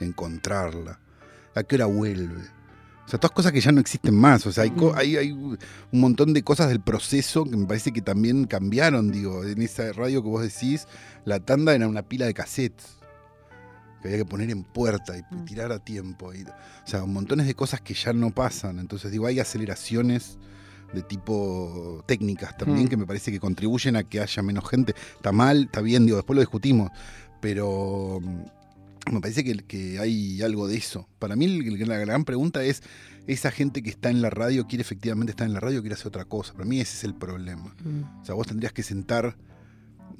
encontrarla, 0.00 1.00
a 1.54 1.62
qué 1.62 1.76
hora 1.76 1.86
vuelve. 1.86 2.42
O 3.04 3.08
sea, 3.08 3.20
todas 3.20 3.34
cosas 3.34 3.52
que 3.52 3.60
ya 3.60 3.70
no 3.70 3.80
existen 3.80 4.14
más. 4.14 4.46
O 4.46 4.52
sea, 4.52 4.64
hay, 4.64 4.70
mm. 4.70 4.92
hay, 4.94 5.16
hay, 5.16 5.32
un 5.32 5.58
montón 5.92 6.32
de 6.32 6.42
cosas 6.42 6.68
del 6.68 6.80
proceso 6.80 7.44
que 7.44 7.56
me 7.56 7.66
parece 7.66 7.92
que 7.92 8.00
también 8.00 8.46
cambiaron. 8.46 9.10
Digo, 9.12 9.44
en 9.44 9.60
esa 9.60 9.92
radio 9.92 10.22
que 10.22 10.28
vos 10.28 10.42
decís, 10.42 10.86
la 11.24 11.40
tanda 11.40 11.74
era 11.74 11.86
una 11.86 12.02
pila 12.02 12.26
de 12.26 12.34
cassettes 12.34 12.96
que 14.00 14.08
había 14.08 14.18
que 14.18 14.26
poner 14.26 14.50
en 14.50 14.64
puerta 14.64 15.16
y, 15.16 15.22
mm. 15.22 15.44
tirar 15.44 15.72
a 15.72 15.78
tiempo. 15.78 16.32
Y, 16.34 16.42
o 16.42 16.86
sea, 16.86 17.04
montones 17.04 17.46
de 17.46 17.54
cosas 17.54 17.80
que 17.80 17.94
ya 17.94 18.12
no 18.12 18.30
pasan. 18.30 18.78
Entonces, 18.78 19.10
digo, 19.10 19.26
hay 19.26 19.38
aceleraciones 19.38 20.38
de 20.94 21.02
tipo 21.02 22.04
técnicas 22.06 22.56
también 22.56 22.86
mm. 22.86 22.88
que 22.88 22.96
me 22.96 23.06
parece 23.06 23.32
que 23.32 23.40
contribuyen 23.40 23.96
a 23.96 24.04
que 24.04 24.20
haya 24.20 24.42
menos 24.42 24.68
gente. 24.68 24.94
Está 25.16 25.32
mal, 25.32 25.64
está 25.64 25.80
bien, 25.82 26.06
digo, 26.06 26.16
después 26.16 26.36
lo 26.36 26.40
discutimos, 26.40 26.90
pero 27.40 28.20
me 29.10 29.20
parece 29.20 29.44
que, 29.44 29.56
que 29.58 29.98
hay 29.98 30.42
algo 30.42 30.68
de 30.68 30.76
eso. 30.76 31.08
Para 31.18 31.36
mí 31.36 31.46
la 31.46 31.98
gran 31.98 32.24
pregunta 32.24 32.64
es, 32.64 32.82
¿esa 33.26 33.50
gente 33.50 33.82
que 33.82 33.90
está 33.90 34.10
en 34.10 34.22
la 34.22 34.30
radio 34.30 34.66
quiere 34.66 34.82
efectivamente 34.82 35.32
estar 35.32 35.46
en 35.46 35.54
la 35.54 35.60
radio 35.60 35.78
o 35.78 35.82
quiere 35.82 35.94
hacer 35.94 36.08
otra 36.08 36.24
cosa? 36.24 36.52
Para 36.52 36.64
mí 36.64 36.80
ese 36.80 36.96
es 36.96 37.04
el 37.04 37.14
problema. 37.14 37.74
O 38.20 38.24
sea, 38.24 38.34
vos 38.34 38.46
tendrías 38.46 38.72
que 38.72 38.82
sentar 38.82 39.36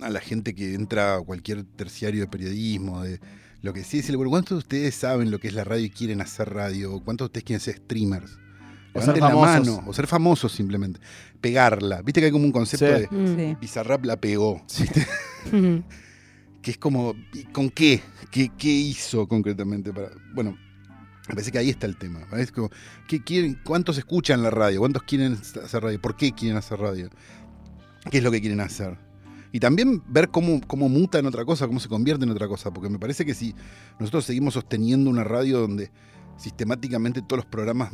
a 0.00 0.11
la 0.11 0.21
gente 0.21 0.55
que 0.55 0.75
entra 0.75 1.17
a 1.17 1.21
cualquier 1.21 1.64
terciario 1.64 2.21
de 2.21 2.26
periodismo, 2.26 3.03
de 3.03 3.21
lo 3.62 3.73
que 3.73 3.85
sí 3.85 4.00
es 4.00 4.09
el 4.11 4.19
¿cuántos 4.19 4.50
de 4.50 4.59
ustedes 4.59 4.95
saben 4.95 5.31
lo 5.31 5.38
que 5.38 5.49
es 5.49 5.55
la 5.55 5.64
radio 5.64 5.87
y 5.87 5.91
quieren 5.91 6.21
hacer 6.21 6.53
radio? 6.53 7.00
¿Cuántos 7.03 7.26
de 7.26 7.29
ustedes 7.29 7.45
quieren 7.45 7.61
ser 7.61 7.76
streamers? 7.76 8.38
O 8.93 9.03
ser 9.03 9.19
la 9.19 9.35
mano, 9.35 9.83
o 9.87 9.93
ser 9.93 10.07
famosos 10.07 10.53
simplemente. 10.53 11.00
Pegarla. 11.41 12.03
Viste 12.03 12.21
que 12.21 12.26
hay 12.26 12.33
como 12.33 12.45
un 12.45 12.53
concepto 12.53 12.85
de 12.85 13.09
mm. 13.11 13.61
Bizarrap 13.61 14.05
la 14.05 14.17
pegó. 14.17 14.64
que 16.62 16.71
es 16.71 16.79
como, 16.79 17.14
¿con 17.53 17.71
qué? 17.71 18.03
Qué? 18.31 18.50
¿Qué 18.57 18.69
hizo 18.69 19.26
concretamente? 19.28 19.93
para 19.93 20.11
Bueno, 20.35 20.57
me 21.28 21.35
parece 21.35 21.50
que 21.50 21.59
ahí 21.59 21.71
está 21.71 21.87
el 21.87 21.97
tema. 21.97 22.21
¿qué 23.09 23.23
quieren, 23.23 23.59
¿Cuántos 23.64 23.97
escuchan 23.97 24.43
la 24.43 24.50
radio? 24.50 24.81
¿Cuántos 24.81 25.02
quieren 25.04 25.33
hacer 25.35 25.83
radio? 25.83 26.00
¿Por 26.00 26.16
qué 26.16 26.33
quieren 26.33 26.59
hacer 26.59 26.78
radio? 26.78 27.09
¿Qué 28.11 28.19
es 28.19 28.25
lo 28.25 28.31
que 28.31 28.40
quieren 28.40 28.61
hacer? 28.61 28.99
Y 29.50 29.61
también 29.61 30.02
ver 30.09 30.28
cómo, 30.28 30.61
cómo 30.66 30.88
muta 30.88 31.19
en 31.19 31.26
otra 31.26 31.45
cosa, 31.45 31.66
cómo 31.66 31.81
se 31.81 31.88
convierte 31.88 32.25
en 32.25 32.31
otra 32.31 32.49
cosa. 32.49 32.73
Porque 32.73 32.90
me 32.90 32.99
parece 32.99 33.25
que 33.25 33.35
si 33.35 33.54
nosotros 33.99 34.26
seguimos 34.26 34.54
sosteniendo 34.54 35.09
una 35.09 35.25
radio 35.25 35.61
donde 35.61 35.90
sistemáticamente 36.37 37.23
todos 37.23 37.38
los 37.38 37.47
programas 37.47 37.90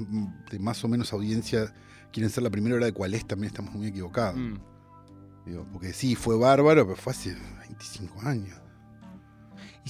de 0.50 0.58
más 0.58 0.82
o 0.84 0.88
menos 0.88 1.12
audiencia 1.12 1.72
quieren 2.12 2.30
ser 2.30 2.42
la 2.42 2.50
primera 2.50 2.76
hora 2.76 2.87
de 2.87 2.92
cuál 2.92 3.14
es, 3.14 3.26
también 3.26 3.49
estamos 3.49 3.72
muy 3.75 3.87
equivocados. 3.87 4.40
Mm. 4.40 4.56
porque 5.72 5.92
sí, 5.92 6.16
fue 6.16 6.37
bárbaro, 6.37 6.84
pero 6.84 6.96
fue 6.96 7.12
hace 7.12 7.37
25 7.68 8.22
años. 8.22 8.58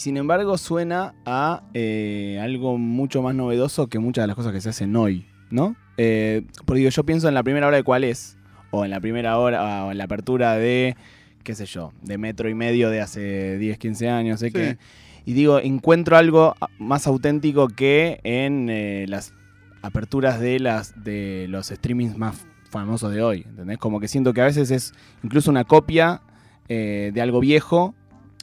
Y 0.01 0.03
sin 0.03 0.17
embargo 0.17 0.57
suena 0.57 1.13
a 1.27 1.63
eh, 1.75 2.41
algo 2.43 2.79
mucho 2.79 3.21
más 3.21 3.35
novedoso 3.35 3.89
que 3.89 3.99
muchas 3.99 4.23
de 4.23 4.29
las 4.29 4.35
cosas 4.35 4.55
que 4.55 4.63
se 4.63 4.71
hacen 4.71 4.97
hoy, 4.97 5.27
¿no? 5.51 5.77
Eh, 5.99 6.47
porque 6.65 6.79
digo, 6.79 6.89
yo 6.91 7.05
pienso 7.05 7.29
en 7.29 7.35
la 7.35 7.43
primera 7.43 7.67
hora 7.67 7.77
de 7.77 7.83
cuál 7.83 8.05
es, 8.05 8.39
o 8.71 8.87
en 8.87 8.93
la 8.93 8.99
primera 8.99 9.37
hora, 9.37 9.85
o 9.85 9.91
en 9.93 9.99
la 9.99 10.05
apertura 10.05 10.55
de, 10.55 10.97
qué 11.43 11.55
sé 11.55 11.67
yo, 11.67 11.93
de 12.01 12.17
metro 12.17 12.49
y 12.49 12.55
medio 12.55 12.89
de 12.89 13.03
hace 13.03 13.59
10, 13.59 13.77
15 13.77 14.09
años, 14.09 14.41
sé 14.41 14.47
Sí. 14.47 14.53
que... 14.55 14.79
Y 15.27 15.35
digo, 15.35 15.59
encuentro 15.59 16.17
algo 16.17 16.55
más 16.79 17.07
auténtico 17.07 17.69
que 17.69 18.21
en 18.25 18.71
eh, 18.71 19.05
las 19.07 19.35
aperturas 19.83 20.41
de, 20.41 20.61
las, 20.61 20.95
de 21.05 21.45
los 21.51 21.67
streamings 21.67 22.17
más 22.17 22.47
famosos 22.71 23.13
de 23.13 23.23
hoy, 23.23 23.45
¿entendés? 23.47 23.77
Como 23.77 24.01
que 24.01 24.09
siento 24.09 24.33
que 24.33 24.41
a 24.41 24.47
veces 24.47 24.71
es 24.71 24.95
incluso 25.23 25.51
una 25.51 25.65
copia 25.65 26.23
eh, 26.71 27.11
de 27.13 27.21
algo 27.21 27.39
viejo. 27.41 27.95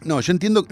No, 0.06 0.22
yo 0.22 0.32
entiendo. 0.32 0.68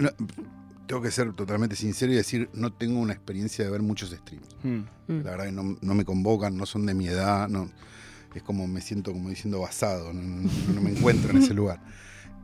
Tengo 0.86 1.02
que 1.02 1.10
ser 1.10 1.32
totalmente 1.34 1.76
sincero 1.76 2.12
y 2.12 2.16
decir, 2.16 2.48
no 2.54 2.72
tengo 2.72 2.98
una 3.00 3.12
experiencia 3.12 3.64
de 3.64 3.70
ver 3.70 3.82
muchos 3.82 4.10
streams. 4.10 4.46
Hmm. 4.62 4.84
Mm. 5.08 5.22
La 5.24 5.30
verdad 5.32 5.44
que 5.46 5.52
no, 5.52 5.76
no 5.80 5.94
me 5.94 6.04
convocan, 6.04 6.56
no 6.56 6.64
son 6.66 6.86
de 6.86 6.94
mi 6.94 7.06
edad, 7.08 7.48
no, 7.48 7.68
es 8.34 8.42
como 8.42 8.66
me 8.66 8.80
siento 8.80 9.12
como 9.12 9.28
diciendo 9.30 9.60
basado, 9.60 10.12
no, 10.12 10.22
no- 10.22 10.50
no 10.74 10.80
me 10.80 10.90
encuentro 10.90 11.30
en 11.30 11.38
ese 11.42 11.54
lugar. 11.54 11.80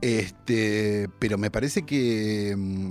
Este, 0.01 1.09
pero 1.21 1.39
me 1.39 1.51
parece 1.51 1.83
que, 1.83 2.55
mm, 2.59 2.91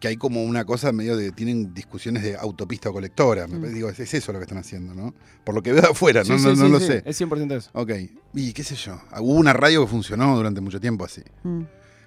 que 0.00 0.08
hay 0.08 0.16
como 0.16 0.42
una 0.44 0.64
cosa 0.64 0.90
medio 0.92 1.16
de, 1.16 1.30
tienen 1.32 1.72
discusiones 1.72 2.22
de 2.24 2.36
autopista 2.36 2.90
o 2.90 2.92
colectora, 2.92 3.46
me 3.46 3.56
Mm. 3.56 3.60
parece, 3.60 3.74
digo, 3.76 3.88
es, 3.90 4.00
es 4.00 4.14
eso 4.14 4.32
lo 4.32 4.38
que 4.40 4.44
están 4.44 4.58
haciendo, 4.58 4.94
¿no? 4.94 5.14
Por 5.44 5.54
lo 5.54 5.62
que 5.62 5.72
veo 5.72 5.82
de 5.82 5.88
afuera, 5.88 6.24
Sí, 6.24 6.32
no, 6.32 6.38
sí, 6.38 6.44
no, 6.46 6.50
no 6.54 6.66
sí, 6.66 6.72
lo 6.72 6.80
sí, 6.80 6.86
sé. 6.86 7.02
Es 7.06 7.20
100% 7.20 7.56
eso. 7.56 7.70
Ok, 7.74 7.92
y 8.34 8.52
qué 8.52 8.64
sé 8.64 8.74
yo, 8.74 9.00
hubo 9.20 9.34
una 9.34 9.52
radio 9.52 9.82
que 9.84 9.90
funcionó 9.90 10.36
durante 10.36 10.60
mucho 10.60 10.80
tiempo 10.80 11.04
así. 11.04 11.22
Mm. 11.44 11.62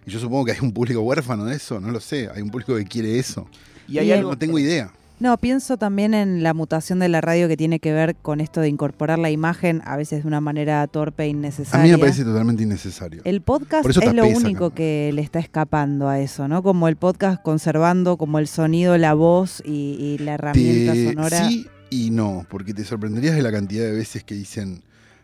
Y 0.06 0.12
yo 0.12 0.20
supongo 0.20 0.46
que 0.46 0.52
hay 0.54 0.60
un 0.62 0.72
público 0.72 1.02
huérfano 1.02 1.46
de 1.46 1.56
eso, 1.56 1.80
no 1.80 1.92
lo 1.92 2.00
sé, 2.00 2.30
hay 2.34 2.42
un 2.42 2.50
público 2.50 2.76
que 2.76 2.86
quiere 2.86 3.20
eso. 3.20 3.48
Y 3.88 3.98
hay 4.00 4.08
Y 4.08 4.12
algo... 4.14 4.32
No 4.32 4.38
tengo 4.38 4.58
idea. 4.60 4.92
No, 5.20 5.38
pienso 5.38 5.78
también 5.78 6.16
en 6.16 6.42
la 6.42 6.56
mutación 6.56 6.98
de 6.98 7.08
la 7.08 7.22
radio 7.22 7.48
que 7.48 7.56
tiene 7.56 7.80
que 7.80 7.94
ver 7.94 8.16
con 8.16 8.42
esto 8.42 8.60
de 8.60 8.70
incorporar 8.70 9.20
la 9.20 9.30
imagen, 9.30 9.84
a 9.86 9.96
veces 9.96 10.24
de 10.24 10.28
una 10.28 10.42
manera 10.42 10.88
torpe 10.88 11.22
e 11.22 11.26
A 11.28 11.30
innecesaria. 11.30 11.84
mí 11.86 11.92
me 11.92 11.98
parece 12.00 12.24
totalmente 12.24 12.64
innecesario. 12.64 13.22
El 13.24 13.42
podcast 13.42 13.88
es 13.88 14.14
lo 14.16 14.26
único 14.28 14.72
que 14.72 15.12
le 15.14 15.22
está 15.22 15.38
escapando 15.38 16.08
a 16.10 16.20
eso, 16.20 16.48
¿no? 16.48 16.64
Como 16.64 16.88
el 16.88 16.96
podcast 16.96 17.40
conservando 17.44 18.18
como 18.18 18.40
el 18.40 18.48
sonido, 18.48 18.98
la 18.98 19.14
voz 19.14 19.62
y, 19.64 19.96
y 20.00 20.18
la 20.18 20.34
herramienta 20.34 20.94
Te- 20.94 21.10
sonora. 21.14 21.48
Sí 21.48 21.68
y 21.92 22.10
no, 22.10 22.48
porque 22.50 22.74
te 22.74 22.84
sorprenderías 22.84 23.36
de 23.36 23.44
la 23.44 23.52
cantidad 23.52 23.84
de 23.84 23.92
veces 23.92 24.24
que 24.24 24.34
dicen 24.34 24.82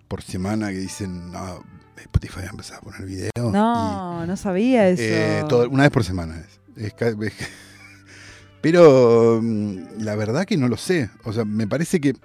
por 0.08 0.22
semana 0.22 0.70
que 0.70 0.78
dicen, 0.78 1.32
no, 1.32 1.64
Spotify 1.98 2.40
va 2.42 2.48
a 2.48 2.50
empezar 2.52 2.78
a 2.78 2.82
poner 2.82 3.06
video. 3.06 3.32
No, 3.52 4.26
no 4.26 4.38
sabía 4.38 4.90
y, 4.90 4.94
eso. 4.94 5.04
eh, 5.04 5.44
todo- 5.50 5.70
una 5.70 5.84
vez 5.84 5.92
por 5.92 6.04
semana 6.04 6.38
es. 6.40 6.60
Es 6.78 6.94
es- 7.02 7.34
pero 8.62 9.40
mm, 9.42 10.00
la 10.00 10.16
verdad 10.16 10.46
que 10.46 10.58
no 10.58 10.68
lo 10.68 10.78
sé. 10.78 11.10
O 11.24 11.34
sea, 11.34 11.46
me 11.46 11.68
parece 11.68 12.00
que 12.00 12.16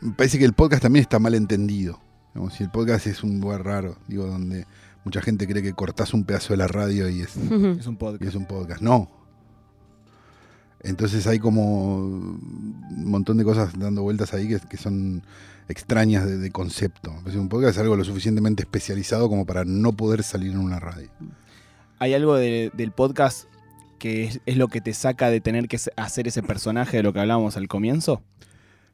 me 0.00 0.12
parece 0.12 0.38
que 0.38 0.44
el 0.44 0.54
podcast 0.54 0.82
también 0.82 1.02
está 1.02 1.18
mal 1.18 1.34
entendido. 1.34 2.00
Digamos, 2.34 2.54
si 2.54 2.62
el 2.64 2.70
podcast 2.70 3.06
es 3.06 3.22
un 3.22 3.40
lugar 3.40 3.64
raro, 3.64 3.98
digo, 4.08 4.26
donde 4.26 4.66
mucha 5.04 5.20
gente 5.20 5.46
cree 5.46 5.62
que 5.62 5.72
cortás 5.72 6.14
un 6.14 6.24
pedazo 6.24 6.52
de 6.52 6.58
la 6.58 6.68
radio 6.68 7.08
y 7.08 7.20
es, 7.22 7.36
Es 7.80 7.86
un 7.86 7.94
y 7.94 7.96
podcast. 7.96 8.22
es 8.22 8.34
un 8.34 8.46
podcast. 8.46 8.80
No. 8.82 9.10
Entonces 10.82 11.26
hay 11.26 11.38
como 11.38 11.96
un 12.06 13.04
montón 13.04 13.36
de 13.36 13.44
cosas 13.44 13.78
dando 13.78 14.02
vueltas 14.02 14.32
ahí 14.34 14.48
que, 14.48 14.58
que 14.60 14.76
son 14.76 15.22
extrañas 15.68 16.26
de, 16.26 16.38
de 16.38 16.50
concepto. 16.50 17.14
Un 17.34 17.48
podcast 17.48 17.76
es 17.76 17.78
algo 17.82 17.96
lo 17.96 18.04
suficientemente 18.04 18.62
especializado 18.62 19.28
como 19.28 19.44
para 19.46 19.64
no 19.64 19.92
poder 19.92 20.22
salir 20.22 20.52
en 20.52 20.58
una 20.58 20.80
radio. 20.80 21.10
Hay 21.98 22.14
algo 22.14 22.34
de- 22.36 22.70
del 22.74 22.92
podcast 22.92 23.44
que 23.98 24.24
es, 24.24 24.40
es 24.46 24.56
lo 24.56 24.68
que 24.68 24.80
te 24.80 24.94
saca 24.94 25.28
de 25.28 25.40
tener 25.42 25.68
que 25.68 25.78
hacer 25.96 26.26
ese 26.26 26.42
personaje 26.42 26.96
de 26.96 27.02
lo 27.02 27.12
que 27.12 27.20
hablábamos 27.20 27.58
al 27.58 27.68
comienzo. 27.68 28.22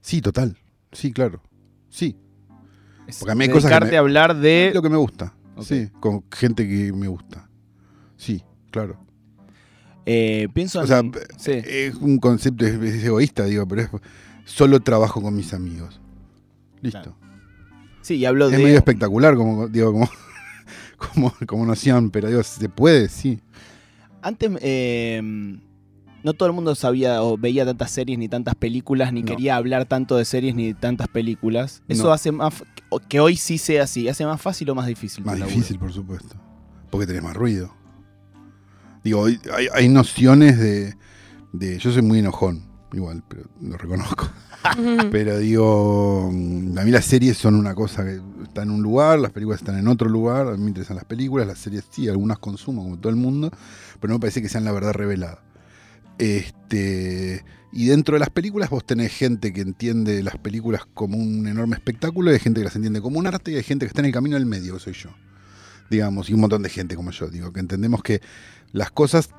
Sí, 0.01 0.21
total. 0.21 0.59
Sí, 0.91 1.13
claro. 1.13 1.41
Sí. 1.89 2.17
Es 3.07 3.19
Porque 3.21 3.31
a 3.33 3.35
mí 3.37 3.45
hay 3.45 3.51
cosas 3.51 3.71
que 3.79 3.85
me- 3.87 3.97
a 3.97 4.01
hablar 4.01 4.37
de... 4.37 4.69
Es 4.69 4.75
lo 4.75 4.83
que 4.83 4.91
me 4.91 4.97
gusta. 4.97 5.33
Sí, 5.63 5.89
con 6.01 6.25
gente 6.33 6.69
que 6.69 6.93
me 6.93 7.07
gusta. 7.07 7.49
Sí, 8.17 8.43
claro. 8.73 8.99
Eh, 10.07 10.49
pienso 10.55 10.79
O 10.79 10.83
en... 10.83 10.89
sea, 10.89 11.03
sí. 11.37 11.51
es 11.53 11.95
un 11.97 12.19
concepto, 12.19 12.65
es, 12.65 12.75
es 12.81 13.05
egoísta, 13.05 13.45
digo, 13.45 13.67
pero 13.67 13.83
es 13.83 13.89
solo 14.45 14.81
trabajo 14.81 15.21
con 15.21 15.35
mis 15.35 15.53
amigos. 15.53 16.01
Listo. 16.81 17.01
Claro. 17.03 17.17
Sí, 18.03 18.15
y 18.15 18.25
hablo 18.25 18.47
Es 18.47 18.53
de... 18.57 18.59
medio 18.63 18.77
espectacular 18.77 19.35
como, 19.35 19.67
digo, 19.69 19.93
como, 19.93 20.09
como, 20.97 21.35
como 21.47 21.67
noción, 21.67 22.11
pero 22.11 22.29
digo, 22.29 22.43
se 22.43 22.69
puede, 22.69 23.09
sí. 23.09 23.41
Antes 24.23 24.51
eh, 24.61 25.21
no 26.23 26.33
todo 26.35 26.49
el 26.49 26.55
mundo 26.55 26.75
sabía 26.77 27.23
o 27.23 27.37
veía 27.37 27.65
tantas 27.65 27.91
series 27.91 28.19
ni 28.19 28.29
tantas 28.29 28.55
películas, 28.55 29.13
ni 29.13 29.23
No. 29.23 29.27
quería 29.27 29.57
hablar 29.57 29.87
tanto 29.87 30.17
de 30.17 30.25
series 30.25 30.55
ni 30.55 30.69
de 30.69 30.75
tantas 30.75 31.09
películas. 31.09 31.83
Eso 31.89 32.05
No. 32.05 32.13
hace 32.13 32.31
más... 32.33 32.55
Que 33.09 33.19
hoy 33.21 33.37
sí 33.37 33.59
sea 33.59 33.83
así. 33.85 34.09
¿Hace 34.09 34.25
más 34.25 34.41
fácil 34.41 34.71
o 34.71 34.75
más 34.77 34.87
difícil? 34.87 35.25
Más 35.25 35.39
laburo? 35.39 35.55
difícil, 35.57 35.79
por 35.79 35.93
supuesto. 35.93 36.37
Porque 36.91 37.07
tenés 37.07 37.23
más 37.23 37.35
ruido. 37.35 37.75
Digo, 39.07 39.25
hay, 39.27 39.69
hay 39.73 39.89
nociones 39.89 40.59
de, 40.59 40.97
de. 41.53 41.79
Yo 41.79 41.93
soy 41.93 42.03
muy 42.03 42.19
enojón, 42.19 42.65
igual, 42.93 43.23
pero 43.29 43.45
lo 43.61 43.77
reconozco. 43.77 44.29
Pero 45.13 45.39
digo, 45.39 46.29
mm, 46.33 46.77
a 46.77 46.83
mí 46.83 46.91
las 46.91 47.05
series 47.05 47.37
son 47.37 47.55
una 47.55 47.73
cosa 47.73 48.03
que 48.03 48.21
están 48.43 48.65
en 48.65 48.75
un 48.75 48.83
lugar, 48.83 49.21
las 49.21 49.31
películas 49.31 49.61
están 49.61 49.79
en 49.79 49.87
otro 49.87 50.09
lugar, 50.09 50.49
a 50.49 50.57
mí 50.57 50.59
me 50.65 50.69
interesan 50.71 50.97
las 50.97 51.05
películas, 51.05 51.47
las 51.47 51.61
series 51.61 51.85
sí, 51.89 52.09
algunas 52.09 52.41
consumo 52.41 52.83
como 52.83 52.99
todo 52.99 53.11
el 53.11 53.17
mundo, 53.17 53.53
pero 54.01 54.11
no 54.11 54.17
me 54.17 54.21
parece 54.23 54.43
que 54.43 54.49
sean 54.49 54.65
la 54.65 54.73
verdad 54.73 54.93
revelada. 54.93 55.41
Este, 56.19 57.45
y 57.73 57.87
dentro 57.87 58.17
de 58.17 58.19
las 58.19 58.31
películas 58.31 58.69
vos 58.69 58.85
tenés 58.85 59.13
gente 59.13 59.53
que 59.53 59.61
entiende 59.61 60.21
las 60.25 60.37
películas 60.37 60.83
como 60.95 61.17
un 61.17 61.47
enorme 61.47 61.77
espectáculo, 61.77 62.33
y 62.33 62.35
hay 62.35 62.41
gente 62.41 62.59
que 62.59 62.65
las 62.65 62.75
entiende 62.75 63.01
como 63.01 63.21
un 63.21 63.29
arte, 63.29 63.53
y 63.53 63.55
hay 63.55 63.63
gente 63.63 63.87
que 63.87 63.91
está 63.91 64.01
en 64.01 64.07
el 64.07 64.13
camino 64.13 64.35
del 64.35 64.47
medio, 64.47 64.75
que 64.75 64.81
soy 64.81 64.95
yo. 64.95 65.11
Digamos, 65.91 66.29
y 66.31 66.35
un 66.35 66.41
montón 66.41 66.63
de 66.63 66.69
gente 66.69 66.97
como 66.97 67.11
yo, 67.11 67.29
digo, 67.29 67.53
que 67.53 67.61
entendemos 67.61 68.03
que 68.03 68.21
las 68.73 68.91
cosas 68.91 69.31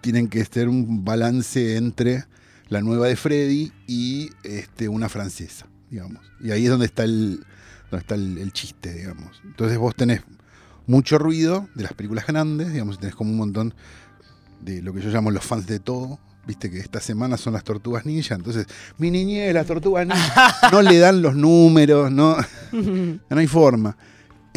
tienen 0.00 0.28
que 0.28 0.44
ser 0.44 0.68
un 0.68 1.04
balance 1.04 1.76
entre 1.76 2.24
la 2.68 2.80
nueva 2.80 3.06
de 3.06 3.16
Freddy 3.16 3.72
y 3.86 4.30
este, 4.42 4.88
una 4.88 5.08
francesa, 5.08 5.66
digamos. 5.90 6.22
Y 6.40 6.50
ahí 6.50 6.64
es 6.64 6.70
donde 6.70 6.86
está 6.86 7.04
el, 7.04 7.44
donde 7.90 8.00
está 8.00 8.14
el, 8.14 8.38
el 8.38 8.52
chiste, 8.52 8.92
digamos. 8.92 9.40
Entonces 9.44 9.78
vos 9.78 9.94
tenés 9.94 10.22
mucho 10.86 11.18
ruido 11.18 11.68
de 11.74 11.84
las 11.84 11.92
películas 11.92 12.26
grandes, 12.26 12.72
digamos, 12.72 12.96
y 12.96 12.98
tenés 12.98 13.14
como 13.14 13.30
un 13.30 13.36
montón 13.36 13.74
de 14.60 14.82
lo 14.82 14.92
que 14.92 15.00
yo 15.00 15.10
llamo 15.10 15.30
los 15.30 15.44
fans 15.44 15.66
de 15.66 15.78
todo. 15.78 16.18
Viste 16.46 16.70
que 16.70 16.78
esta 16.78 17.00
semana 17.00 17.36
son 17.36 17.52
las 17.52 17.62
tortugas 17.62 18.06
ninja, 18.06 18.34
entonces 18.34 18.66
mi 18.96 19.10
niñez, 19.10 19.52
las 19.52 19.66
tortugas 19.66 20.06
ninja, 20.06 20.56
no 20.72 20.80
le 20.80 20.98
dan 20.98 21.20
los 21.20 21.36
números, 21.36 22.10
no, 22.10 22.36
no 22.72 23.38
hay 23.38 23.46
forma. 23.46 23.96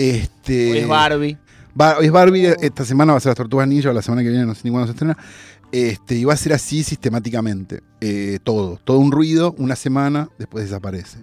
Este, 0.01 0.71
Hoy 0.71 0.77
es 0.79 0.87
Barbie. 0.87 1.37
Va- 1.79 1.97
es 2.01 2.11
Barbie, 2.11 2.47
Oh. 2.47 2.55
esta 2.61 2.83
semana 2.85 3.13
va 3.13 3.17
a 3.17 3.21
ser 3.21 3.29
las 3.29 3.37
Tortugas 3.37 3.67
Ninja, 3.67 3.93
la 3.93 4.01
semana 4.01 4.23
que 4.23 4.29
viene, 4.29 4.45
no 4.45 4.55
sé 4.55 4.61
ni 4.63 4.71
cuándo 4.71 4.87
se 4.87 4.93
estrena. 4.93 5.17
Este, 5.71 6.15
y 6.15 6.25
va 6.25 6.33
a 6.33 6.37
ser 6.37 6.53
así 6.53 6.83
sistemáticamente. 6.83 7.81
eh, 8.01 8.39
todo. 8.43 8.77
Todo 8.83 8.97
un 8.97 9.11
ruido, 9.11 9.53
una 9.59 9.75
semana, 9.75 10.27
después 10.39 10.63
desaparece. 10.65 11.19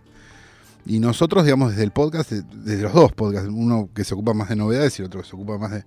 Y 0.87 1.01
nosotros, 1.01 1.45
digamos, 1.45 1.73
desde 1.73 1.83
el 1.83 1.91
podcast, 1.91 2.31
de- 2.31 2.43
desde 2.65 2.83
los 2.85 2.93
dos 2.95 3.13
podcasts, 3.13 3.51
uno 3.53 3.91
que 3.93 4.05
se 4.05 4.15
ocupa 4.15 4.33
más 4.33 4.49
de 4.49 4.55
novedades 4.57 4.97
y 4.99 5.03
el 5.03 5.07
otro 5.07 5.21
que 5.23 5.29
se 5.29 5.35
ocupa 5.35 5.59
más 5.59 5.73
de, 5.73 5.85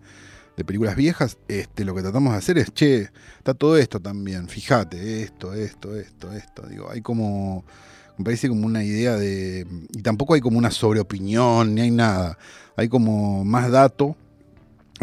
de 0.57 0.65
películas 0.65 0.95
viejas, 0.97 1.37
este, 1.47 1.85
lo 1.85 1.95
que 1.95 2.01
tratamos 2.01 2.33
de 2.33 2.37
hacer 2.39 2.57
es, 2.57 2.71
che, 2.73 3.09
está 3.37 3.53
todo 3.53 3.77
esto 3.77 3.99
también, 4.01 4.49
fíjate, 4.49 5.23
esto, 5.23 5.53
esto, 5.53 5.95
esto, 5.95 6.31
esto. 6.33 6.63
Digo, 6.67 6.89
hay 6.91 7.01
como, 7.01 7.63
me 8.21 8.25
parece 8.25 8.47
como 8.49 8.65
una 8.65 8.83
idea 8.83 9.15
de, 9.17 9.65
y 9.93 10.01
tampoco 10.01 10.33
hay 10.35 10.41
como 10.41 10.57
una 10.57 10.71
sobreopinión, 10.71 11.75
ni 11.75 11.81
hay 11.81 11.91
nada. 11.91 12.37
Hay 12.77 12.87
como 12.87 13.43
más 13.43 13.69
dato 13.71 14.15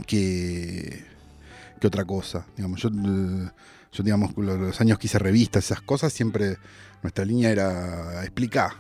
que, 0.06 1.04
que 1.80 1.87
otra 1.87 2.04
cosa. 2.04 2.46
Digamos, 2.56 2.80
yo, 2.80 2.88
eh, 2.88 3.50
yo 3.92 4.02
digamos, 4.04 4.37
lo- 4.37 4.56
los 4.56 4.80
años 4.80 4.98
que 4.98 5.06
hice 5.06 5.18
revistas, 5.18 5.64
esas 5.64 5.80
cosas, 5.82 6.12
siempre 6.12 6.56
nuestra 7.02 7.25
línea 7.25 7.50
era 7.50 8.22
explicar. 8.22 8.72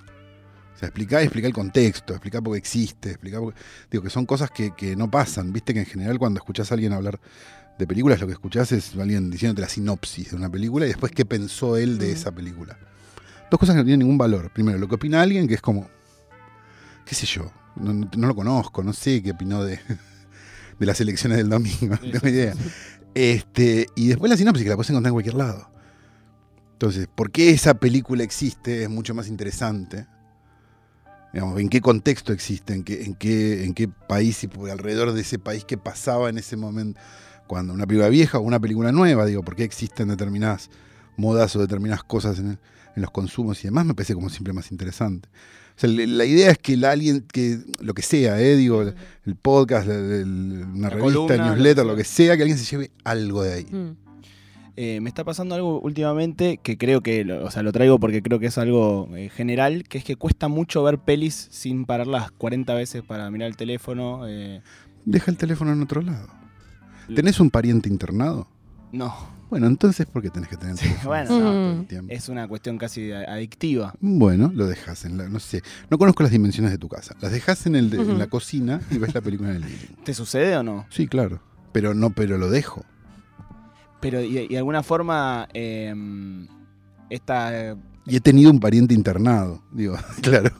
O 0.74 0.78
sea, 0.78 0.88
explicar 0.88 1.22
y 1.22 1.24
explicar 1.24 1.48
el 1.48 1.54
contexto, 1.54 2.12
explicar 2.12 2.42
por 2.42 2.52
qué 2.54 2.58
existe, 2.58 3.10
explicar 3.10 3.40
por 3.40 3.52
qué- 3.54 3.60
Digo, 3.90 4.04
que 4.04 4.10
son 4.10 4.26
cosas 4.26 4.50
que, 4.50 4.72
que 4.76 4.94
no 4.94 5.10
pasan. 5.10 5.52
Viste 5.52 5.74
que 5.74 5.80
en 5.80 5.86
general 5.86 6.18
cuando 6.18 6.38
escuchás 6.38 6.70
a 6.70 6.74
alguien 6.74 6.92
hablar 6.92 7.18
de 7.78 7.86
películas, 7.86 8.20
lo 8.20 8.26
que 8.26 8.32
escuchás 8.34 8.70
es 8.72 8.94
alguien 8.96 9.30
diciéndote 9.30 9.62
la 9.62 9.68
sinopsis 9.68 10.30
de 10.30 10.36
una 10.36 10.50
película 10.50 10.84
y 10.84 10.88
después 10.88 11.12
qué 11.12 11.24
pensó 11.24 11.76
él 11.76 11.98
de 11.98 12.08
Mm. 12.08 12.12
esa 12.12 12.30
película. 12.32 12.78
Dos 13.50 13.58
cosas 13.58 13.74
que 13.74 13.78
no 13.78 13.84
tienen 13.84 14.00
ningún 14.00 14.18
valor. 14.18 14.50
Primero, 14.52 14.78
lo 14.78 14.88
que 14.88 14.96
opina 14.96 15.22
alguien, 15.22 15.48
que 15.48 15.54
es 15.54 15.60
como, 15.60 15.88
qué 17.04 17.14
sé 17.14 17.26
yo, 17.26 17.50
no, 17.76 18.06
lo 18.26 18.34
conozco, 18.34 18.82
no 18.82 18.92
sé 18.92 19.22
qué 19.22 19.32
opinó 19.32 19.64
de, 19.64 19.80
de 20.78 20.86
las 20.86 21.00
elecciones 21.00 21.38
del 21.38 21.48
domingo, 21.48 21.96
no 22.02 22.10
tengo 22.10 22.28
idea. 22.28 22.54
Este, 23.14 23.86
y 23.94 24.08
después 24.08 24.30
la 24.30 24.36
sinopsis, 24.36 24.64
que 24.64 24.70
la 24.70 24.76
puedes 24.76 24.90
encontrar 24.90 25.10
en 25.10 25.14
cualquier 25.14 25.34
lado. 25.34 25.70
Entonces, 26.72 27.08
¿por 27.12 27.30
qué 27.30 27.50
esa 27.50 27.74
película 27.74 28.22
existe? 28.22 28.84
Es 28.84 28.90
mucho 28.90 29.14
más 29.14 29.28
interesante. 29.28 30.06
Digamos, 31.32 31.58
¿En 31.60 31.68
qué 31.68 31.80
contexto 31.80 32.32
existe? 32.32 32.74
¿En 32.74 32.84
qué, 32.84 33.04
en 33.04 33.14
qué, 33.14 33.64
en 33.64 33.74
qué 33.74 33.88
país 33.88 34.44
y 34.44 34.48
por 34.48 34.70
alrededor 34.70 35.12
de 35.12 35.20
ese 35.20 35.38
país 35.38 35.64
qué 35.64 35.76
pasaba 35.76 36.28
en 36.28 36.38
ese 36.38 36.56
momento? 36.56 37.00
cuando 37.48 37.72
una 37.72 37.86
película 37.86 38.08
vieja 38.10 38.38
o 38.38 38.42
una 38.42 38.60
película 38.60 38.92
nueva, 38.92 39.26
digo, 39.26 39.42
por 39.42 39.56
qué 39.56 39.64
existen 39.64 40.08
determinadas 40.08 40.70
modas 41.16 41.56
o 41.56 41.60
determinadas 41.60 42.04
cosas 42.04 42.38
en, 42.38 42.60
en 42.98 43.02
los 43.02 43.10
consumos 43.10 43.62
y 43.64 43.68
demás, 43.68 43.86
me 43.86 43.94
parece 43.94 44.14
como 44.14 44.28
siempre 44.28 44.52
más 44.52 44.70
interesante. 44.72 45.28
O 45.76 45.80
sea, 45.80 45.88
la 45.88 46.24
idea 46.24 46.50
es 46.50 46.58
que 46.58 46.74
el 46.74 46.84
alguien, 46.84 47.24
que 47.32 47.58
lo 47.80 47.94
que 47.94 48.02
sea, 48.02 48.40
eh, 48.40 48.56
digo, 48.56 48.82
el, 48.82 48.94
el 49.24 49.36
podcast, 49.36 49.88
el- 49.88 50.10
el- 50.12 50.64
una 50.74 50.88
La 50.88 50.90
revista, 50.90 51.12
columna, 51.14 51.34
el 51.34 51.38
lo 51.40 51.44
que 51.46 51.50
newsletter, 51.54 51.76
sea. 51.76 51.84
lo 51.92 51.96
que 51.96 52.04
sea, 52.04 52.36
que 52.36 52.42
alguien 52.42 52.58
se 52.58 52.64
lleve 52.64 52.90
algo 53.04 53.42
de 53.42 53.54
ahí. 53.54 53.64
Mm. 53.64 53.96
Eh, 54.80 55.00
me 55.00 55.08
está 55.08 55.24
pasando 55.24 55.54
algo 55.56 55.80
últimamente 55.80 56.58
que 56.62 56.78
creo 56.78 57.00
que, 57.00 57.24
lo- 57.24 57.44
o 57.44 57.50
sea, 57.50 57.62
lo 57.62 57.72
traigo 57.72 57.98
porque 57.98 58.22
creo 58.22 58.38
que 58.38 58.46
es 58.46 58.58
algo 58.58 59.08
eh, 59.16 59.28
general, 59.28 59.84
que 59.88 59.98
es 59.98 60.04
que 60.04 60.16
cuesta 60.16 60.48
mucho 60.48 60.82
ver 60.84 60.98
pelis 60.98 61.48
sin 61.50 61.84
pararlas 61.84 62.30
40 62.32 62.74
veces 62.74 63.02
para 63.02 63.28
mirar 63.30 63.48
el 63.48 63.56
teléfono. 63.56 64.22
eh, 64.28 64.60
Deja 65.04 65.30
el 65.30 65.36
teléfono 65.36 65.72
en 65.72 65.82
otro 65.82 66.00
lado. 66.02 66.26
¿Tenés 67.14 67.40
un 67.40 67.50
pariente 67.50 67.88
internado? 67.88 68.48
no, 68.92 69.14
Bueno, 69.50 69.66
entonces, 69.66 70.06
¿por 70.06 70.22
qué 70.22 70.30
tenés 70.30 70.48
que 70.48 70.56
tener 70.56 70.72
el 70.74 70.78
teléfono 70.78 71.08
bueno, 71.08 71.22
encima 71.30 71.44
no. 71.44 71.52
todo 71.52 71.80
el 71.80 71.86
tiempo? 71.86 72.12
es 72.14 72.28
una 72.28 72.48
cuestión 72.48 72.76
casi 72.78 73.12
adictiva. 73.12 73.94
Bueno, 74.00 74.50
lo 74.54 74.66
dejas 74.66 75.04
en 75.04 75.16
la, 75.16 75.28
no 75.28 75.40
sé, 75.40 75.62
no 75.90 75.96
conozco 75.98 76.22
las 76.22 76.32
dimensiones 76.32 76.70
de 76.70 76.78
tu 76.78 76.88
casa. 76.88 77.14
Las 77.20 77.32
dejas 77.32 77.64
en, 77.66 77.74
el 77.76 77.88
de- 77.90 77.98
en 78.02 78.18
la 78.18 78.26
cocina 78.26 78.80
y 78.90 78.98
ves 78.98 79.14
la 79.14 79.20
película 79.20 79.50
en 79.50 79.56
el 79.56 79.62
living. 79.62 80.02
¿Te 80.04 80.12
sucede 80.14 80.56
o 80.56 80.62
no? 80.62 80.86
Sí, 80.90 81.06
claro. 81.08 81.40
Pero 81.72 81.94
no, 81.94 82.10
pero 82.10 82.36
lo 82.38 82.50
dejo. 82.50 82.84
Pero, 84.00 84.20
y, 84.22 84.38
y 84.38 84.48
de 84.48 84.58
alguna 84.58 84.82
forma, 84.82 85.48
eh, 85.54 85.94
esta... 87.10 87.76
Y 88.08 88.16
he 88.16 88.20
tenido 88.20 88.50
un 88.50 88.58
pariente 88.58 88.94
internado, 88.94 89.62
digo, 89.70 89.96
claro. 90.22 90.50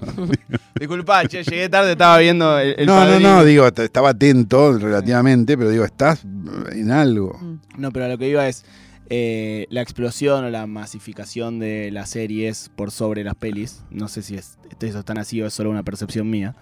Disculpa, 0.79 1.27
che, 1.27 1.43
llegué 1.43 1.69
tarde, 1.69 1.93
estaba 1.93 2.19
viendo 2.19 2.59
el, 2.59 2.75
el 2.79 2.87
no, 2.87 2.95
Padrino. 2.95 3.21
no, 3.21 3.37
no, 3.37 3.45
digo, 3.45 3.67
estaba 3.67 4.11
atento 4.11 4.79
relativamente, 4.79 5.57
pero 5.57 5.71
digo, 5.71 5.85
estás 5.85 6.25
en 6.73 6.91
algo. 6.91 7.39
Mm. 7.41 7.81
No, 7.81 7.91
pero 7.93 8.05
a 8.05 8.09
lo 8.09 8.19
que 8.19 8.29
iba 8.29 8.47
es 8.47 8.65
eh, 9.11 9.67
la 9.71 9.81
explosión 9.81 10.45
o 10.45 10.51
la 10.51 10.67
masificación 10.67 11.59
de 11.59 11.91
las 11.91 12.11
series 12.11 12.71
por 12.77 12.91
sobre 12.91 13.25
las 13.25 13.35
pelis. 13.35 13.83
No 13.91 14.09
sé 14.09 14.23
si 14.23 14.35
es, 14.35 14.59
eso 14.81 14.99
es 14.99 15.05
tan 15.05 15.17
así 15.19 15.41
o 15.41 15.47
es 15.47 15.55
solo 15.55 15.71
una 15.71 15.83
percepción 15.83 16.29
mía. 16.29 16.55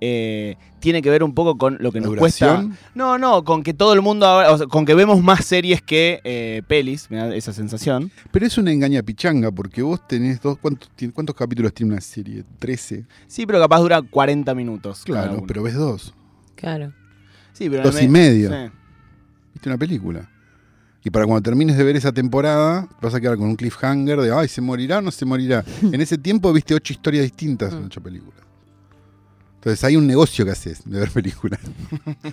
Eh, 0.00 0.56
tiene 0.80 1.02
que 1.02 1.10
ver 1.10 1.22
un 1.22 1.34
poco 1.34 1.56
con 1.58 1.78
lo 1.80 1.90
que 1.92 2.00
nos 2.00 2.14
cuesta. 2.16 2.64
No, 2.94 3.18
no, 3.18 3.44
con 3.44 3.62
que 3.62 3.74
todo 3.74 3.92
el 3.92 4.02
mundo 4.02 4.26
ahora, 4.26 4.52
o 4.52 4.58
sea, 4.58 4.66
con 4.66 4.84
que 4.84 4.94
vemos 4.94 5.22
más 5.22 5.44
series 5.44 5.80
que 5.82 6.20
eh, 6.24 6.62
pelis, 6.68 7.10
me 7.10 7.16
da 7.18 7.34
esa 7.34 7.52
sensación. 7.52 8.10
pero 8.30 8.46
es 8.46 8.56
una 8.58 8.72
engaña 8.72 9.02
pichanga, 9.02 9.50
porque 9.50 9.82
vos 9.82 10.00
tenés 10.06 10.40
dos, 10.40 10.58
¿cuántos, 10.58 10.90
cuántos 11.14 11.34
capítulos 11.36 11.72
tiene 11.74 11.92
una 11.92 12.00
serie? 12.00 12.44
¿13? 12.60 13.06
Sí, 13.26 13.46
pero 13.46 13.58
capaz 13.60 13.80
dura 13.80 14.02
40 14.02 14.54
minutos. 14.54 15.02
Claro, 15.04 15.42
pero 15.46 15.62
ves 15.62 15.74
dos. 15.74 16.14
Claro. 16.54 16.92
Sí, 17.52 17.68
pero 17.70 17.82
dos 17.84 18.00
y 18.02 18.06
me- 18.08 18.18
medio. 18.20 18.50
Sí. 18.50 18.70
Viste 19.54 19.68
una 19.68 19.78
película. 19.78 20.28
Y 21.02 21.10
para 21.10 21.24
cuando 21.24 21.40
termines 21.42 21.76
de 21.76 21.84
ver 21.84 21.94
esa 21.96 22.10
temporada, 22.12 22.88
vas 23.00 23.14
a 23.14 23.20
quedar 23.20 23.36
con 23.36 23.46
un 23.48 23.54
cliffhanger 23.56 24.20
de, 24.20 24.34
ay, 24.34 24.48
¿se 24.48 24.60
morirá 24.60 24.98
o 24.98 25.02
no 25.02 25.10
se 25.12 25.24
morirá? 25.24 25.64
en 25.82 26.00
ese 26.00 26.18
tiempo 26.18 26.52
viste 26.52 26.74
ocho 26.74 26.92
historias 26.92 27.22
distintas 27.24 27.72
en 27.72 27.82
Mm. 27.82 27.86
ocho 27.86 28.02
películas. 28.02 28.40
Entonces 29.66 29.82
hay 29.82 29.96
un 29.96 30.06
negocio 30.06 30.44
que 30.44 30.52
haces 30.52 30.82
de 30.88 31.00
ver 31.00 31.10
películas. 31.10 31.58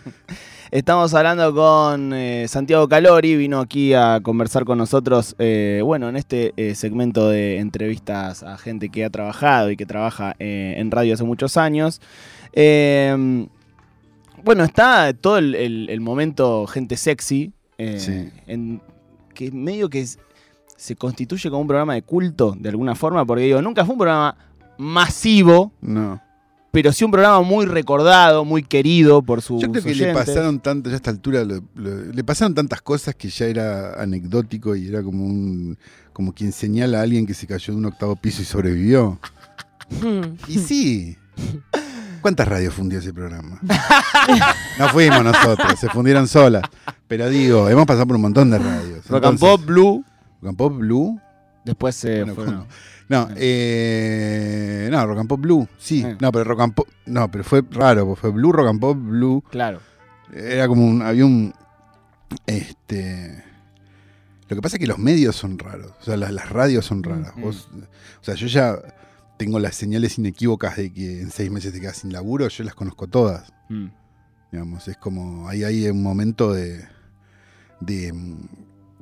Estamos 0.69 1.15
hablando 1.15 1.51
con 1.55 2.13
eh, 2.13 2.45
Santiago 2.47 2.87
Calori, 2.87 3.35
vino 3.35 3.59
aquí 3.59 3.95
a 3.95 4.19
conversar 4.21 4.65
con 4.65 4.77
nosotros, 4.77 5.35
eh, 5.39 5.81
bueno, 5.83 6.09
en 6.09 6.15
este 6.15 6.53
eh, 6.57 6.75
segmento 6.75 7.29
de 7.29 7.57
entrevistas 7.57 8.43
a 8.43 8.55
gente 8.59 8.89
que 8.89 9.03
ha 9.03 9.09
trabajado 9.09 9.71
y 9.71 9.75
que 9.77 9.87
trabaja 9.87 10.35
en 10.37 10.91
radio 10.91 11.15
hace 11.15 11.23
muchos 11.23 11.57
años. 11.57 12.01
Eh, 12.51 13.47
bueno, 14.43 14.63
está 14.63 15.11
todo 15.13 15.39
el, 15.39 15.55
el- 15.55 15.89
el 15.89 16.01
momento 16.01 16.67
gente 16.67 16.97
sexy, 16.97 17.51
Sí. 17.97 18.29
en, 18.45 18.79
que 19.33 19.51
medio 19.51 19.89
que 19.89 20.01
es- 20.01 20.19
se 20.77 20.95
constituye 20.95 21.49
como 21.49 21.61
un 21.63 21.67
programa 21.67 21.95
de 21.95 22.03
culto, 22.03 22.55
de 22.59 22.69
alguna 22.69 22.93
forma, 22.93 23.25
porque 23.25 23.45
digo, 23.45 23.59
nunca 23.59 23.83
fue 23.85 23.93
un 23.93 23.99
programa 23.99 24.37
masivo, 24.77 25.71
No. 25.81 26.21
Pero 26.73 26.91
sí 26.91 27.05
un 27.05 27.11
programa 27.11 27.39
muy 27.41 27.67
recordado, 27.67 28.43
muy 28.43 28.63
querido 28.63 29.21
por 29.21 29.43
sus 29.43 29.61
Yo 29.61 29.71
creo 29.71 29.83
que 29.83 29.93
le 29.93 30.11
pasaron 30.11 30.59
tanto, 30.59 30.89
ya 30.89 30.95
a 30.95 30.97
esta 30.97 31.11
altura, 31.11 31.43
lo- 31.45 31.61
lo- 31.75 32.05
le 32.11 32.23
pasaron 32.23 32.55
tantas 32.55 32.81
cosas 32.81 33.13
que 33.13 33.29
ya 33.29 33.45
era 33.45 33.93
anecdótico 34.01 34.75
y 34.75 34.87
era 34.87 35.03
como 35.03 35.23
un 35.23 35.77
como 36.13 36.33
quien 36.33 36.51
señala 36.51 36.99
a 36.99 37.03
alguien 37.03 37.27
que 37.27 37.35
se 37.35 37.45
cayó 37.45 37.73
de 37.73 37.79
un 37.79 37.85
octavo 37.85 38.15
piso 38.15 38.41
y 38.41 38.45
sobrevivió. 38.45 39.19
Y 40.47 40.57
sí. 40.57 41.15
¿Cuántas 42.21 42.47
radios 42.47 42.73
fundió 42.73 42.97
ese 42.99 43.13
programa? 43.13 43.59
No 44.79 44.89
fuimos 44.89 45.23
nosotros, 45.23 45.79
se 45.79 45.87
fundieron 45.89 46.27
solas. 46.27 46.63
Pero 47.07 47.29
digo, 47.29 47.69
hemos 47.69 47.85
pasado 47.85 48.07
por 48.07 48.15
un 48.15 48.23
montón 48.23 48.49
de 48.49 48.57
radios. 48.57 49.05
Rock 49.07 49.25
and 49.25 49.39
Pop, 49.39 49.61
Blue. 49.63 50.03
Rock 50.41 50.49
and 50.49 50.57
Pop 50.57 50.73
Blue. 50.75 51.19
Después 51.63 51.95
se 51.95 52.19
Bueno, 52.23 52.33
fueron. 52.35 52.65
No, 53.09 53.27
eh, 53.35 54.87
no, 54.91 55.05
Rock 55.05 55.19
and 55.19 55.29
Pop 55.29 55.39
Blue, 55.41 55.67
sí. 55.77 56.03
Eh. 56.05 56.17
No, 56.21 56.31
pero 56.31 56.45
Rock 56.45 56.61
and 56.61 56.73
Pop, 56.73 56.87
no, 57.05 57.29
pero 57.29 57.43
fue 57.43 57.61
raro, 57.71 58.05
porque 58.05 58.21
fue 58.21 58.31
Blue, 58.31 58.51
Rock 58.51 58.67
and 58.69 58.79
Pop, 58.79 58.97
Blue. 58.97 59.43
Claro. 59.51 59.79
Era 60.33 60.67
como 60.67 60.85
un, 60.85 61.01
había 61.01 61.25
un, 61.25 61.53
este, 62.47 63.43
lo 64.49 64.55
que 64.55 64.61
pasa 64.61 64.77
es 64.77 64.79
que 64.79 64.87
los 64.87 64.97
medios 64.99 65.35
son 65.35 65.59
raros, 65.59 65.91
o 66.01 66.03
sea, 66.03 66.17
las, 66.17 66.31
las 66.31 66.49
radios 66.49 66.85
son 66.85 67.03
raras. 67.03 67.35
Mm. 67.35 67.41
Vos- 67.41 67.69
o 68.21 68.23
sea, 68.23 68.35
yo 68.35 68.47
ya 68.47 68.77
tengo 69.37 69.59
las 69.59 69.75
señales 69.75 70.17
inequívocas 70.17 70.77
de 70.77 70.91
que 70.93 71.21
en 71.21 71.29
seis 71.31 71.51
meses 71.51 71.73
te 71.73 71.81
quedas 71.81 71.97
sin 71.97 72.13
laburo, 72.13 72.47
yo 72.47 72.63
las 72.63 72.75
conozco 72.75 73.07
todas, 73.07 73.51
Mm. 73.69 73.87
digamos, 74.51 74.87
es 74.87 74.97
como, 74.97 75.47
ahí 75.49 75.63
hay 75.63 75.87
un 75.89 76.01
momento 76.03 76.53
de, 76.53 76.85
de, 77.79 78.13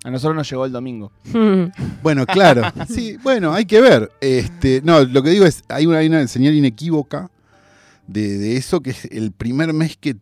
A 0.04 0.10
nosotros 0.10 0.36
nos 0.36 0.50
llegó 0.50 0.66
el 0.66 0.72
domingo. 0.72 1.12
Bueno, 2.04 2.26
claro. 2.26 2.64
Sí, 2.90 3.18
bueno, 3.22 3.54
hay 3.54 3.66
que 3.66 3.80
ver. 3.80 4.12
Este, 4.22 4.82
no, 4.84 5.04
lo 5.04 5.22
que 5.22 5.30
digo 5.30 5.46
es, 5.46 5.64
hay 5.70 5.86
una, 5.86 6.00
hay 6.00 6.08
una 6.08 6.28
señal 6.28 6.54
inequívoca 6.56 7.30
de, 8.08 8.40
de 8.40 8.58
eso, 8.58 8.82
que 8.82 8.90
es 8.90 9.06
el 9.06 9.32
primer 9.32 9.72
mes 9.74 9.98
que, 9.98 10.18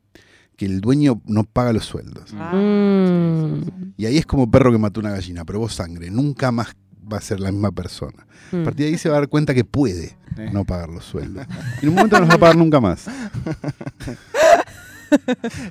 que 0.57 0.65
el 0.65 0.81
dueño 0.81 1.21
no 1.25 1.45
paga 1.45 1.71
los 1.71 1.85
sueldos. 1.85 2.33
Ah. 2.37 2.51
Mm. 2.53 3.93
Y 3.97 4.05
ahí 4.05 4.17
es 4.17 4.25
como 4.25 4.51
perro 4.51 4.71
que 4.73 4.77
mató 4.77 4.99
una 4.99 5.11
gallina, 5.11 5.45
probó 5.45 5.69
sangre. 5.69 6.11
Nunca 6.11 6.51
más 6.51 6.75
va 7.11 7.17
a 7.17 7.21
ser 7.21 7.39
la 7.39 7.49
misma 7.51 7.71
persona. 7.71 8.27
A 8.51 8.63
partir 8.63 8.85
de 8.87 8.91
ahí 8.91 8.97
se 8.97 9.07
va 9.09 9.15
a 9.15 9.19
dar 9.21 9.29
cuenta 9.29 9.53
que 9.53 9.63
puede 9.63 10.17
Eh. 10.37 10.49
no 10.51 10.65
pagar 10.65 10.89
los 10.89 11.05
sueldos. 11.05 11.45
Y 11.81 11.85
en 11.85 11.89
un 11.89 11.95
momento 11.95 12.17
no 12.17 12.21
los 12.23 12.29
va 12.31 12.35
a 12.35 12.39
pagar 12.39 12.57
nunca 12.57 12.81
más. 12.81 13.05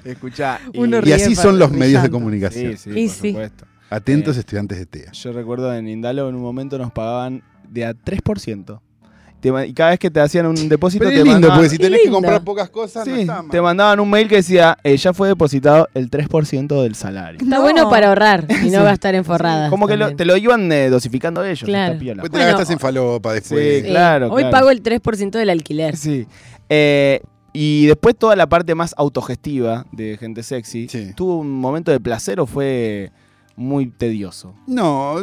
Escuchá. 0.05 0.61
y- 0.73 0.79
Uno 0.79 1.01
Y 1.05 1.13
así 1.13 1.35
son 1.35 1.59
los 1.59 1.71
medios 1.71 2.03
de 2.03 2.11
comunicación. 2.11 2.77
Sí, 2.77 2.91
sí, 2.93 2.99
Y 2.99 3.07
por 3.09 3.15
sí. 3.17 3.29
supuesto. 3.29 3.67
Atentos 3.91 4.37
Eh. 4.37 4.41
estudiantes 4.41 4.79
de 4.79 4.87
TEA. 4.87 5.13
Yo 5.13 5.33
recuerdo 5.33 5.73
en 5.75 5.89
Indalo 5.89 6.29
en 6.29 6.35
un 6.35 6.43
momento 6.43 6.77
nos 6.79 6.93
pagaban 6.93 7.43
de 7.69 7.85
a 7.87 7.95
3%. 7.95 8.81
Te 9.41 9.53
ma- 9.53 9.65
y 9.65 9.73
cada 9.73 9.91
vez 9.91 10.01
que 10.01 10.11
te 10.11 10.19
hacían 10.19 10.47
un 10.47 10.69
depósito 10.69 10.99
Pero 11.05 11.11
te 11.11 11.19
es 11.19 11.23
lindo, 11.25 11.35
mandaban- 11.35 11.59
porque 11.59 11.69
si 11.71 11.79
tenés 11.79 12.01
que 12.03 12.11
comprar 12.11 12.43
pocas 12.43 12.69
cosas, 12.71 13.07
no 13.07 13.15
Sí, 13.15 13.21
está 13.21 13.43
mal. 13.43 13.51
te 13.53 13.61
mandaban 13.61 14.01
un 14.01 14.11
mail 14.11 14.27
que 14.27 14.35
decía, 14.37 14.77
eh, 14.83 14.97
ya 14.97 15.13
fue 15.13 15.29
depositado 15.29 15.87
el 15.95 16.11
3% 16.11 16.83
del 16.83 16.97
salario. 16.97 17.39
Está 17.41 17.57
No. 17.57 17.63
bueno 17.63 17.89
para 17.89 18.09
ahorrar 18.09 18.47
y 18.51 18.65
no 18.71 18.79
Sí. 18.81 18.85
gastar 18.85 19.15
en 19.15 19.25
forradas. 19.25 19.71
Como 19.71 19.87
que 19.87 19.97
lo- 19.97 20.17
te 20.17 20.25
lo 20.25 20.37
iban 20.37 20.71
eh, 20.73 20.91
dosificando 20.91 21.45
ellos. 21.45 21.63
Claro. 21.63 21.93
está 21.93 22.01
piola. 22.01 22.15
Después 22.23 22.33
te 22.33 22.39
la 22.39 22.45
Bueno, 22.47 22.59
gastas 22.59 22.73
en 22.73 22.81
falopa 22.81 23.33
después. 23.33 23.85
Sí, 23.85 23.89
claro, 23.89 24.27
Hoy 24.33 24.43
claro. 24.43 24.51
pago 24.51 24.71
el 24.71 24.83
3% 24.83 25.39
del 25.39 25.51
alquiler. 25.51 25.97
Sí. 25.97 26.27
Eh, 26.69 27.21
y 27.53 27.87
después 27.87 28.17
toda 28.19 28.35
la 28.35 28.49
parte 28.49 28.75
más 28.75 28.93
autogestiva 28.99 29.87
de 29.93 30.17
Gente 30.19 30.43
Sexy, 30.43 30.89
Sí. 30.89 31.13
¿tuvo 31.15 31.39
un 31.39 31.51
momento 31.53 31.93
de 31.93 32.01
placer 32.01 32.41
o 32.41 32.47
fue 32.47 33.13
muy 33.59 33.87
tedioso? 33.91 34.55
No, 34.69 35.17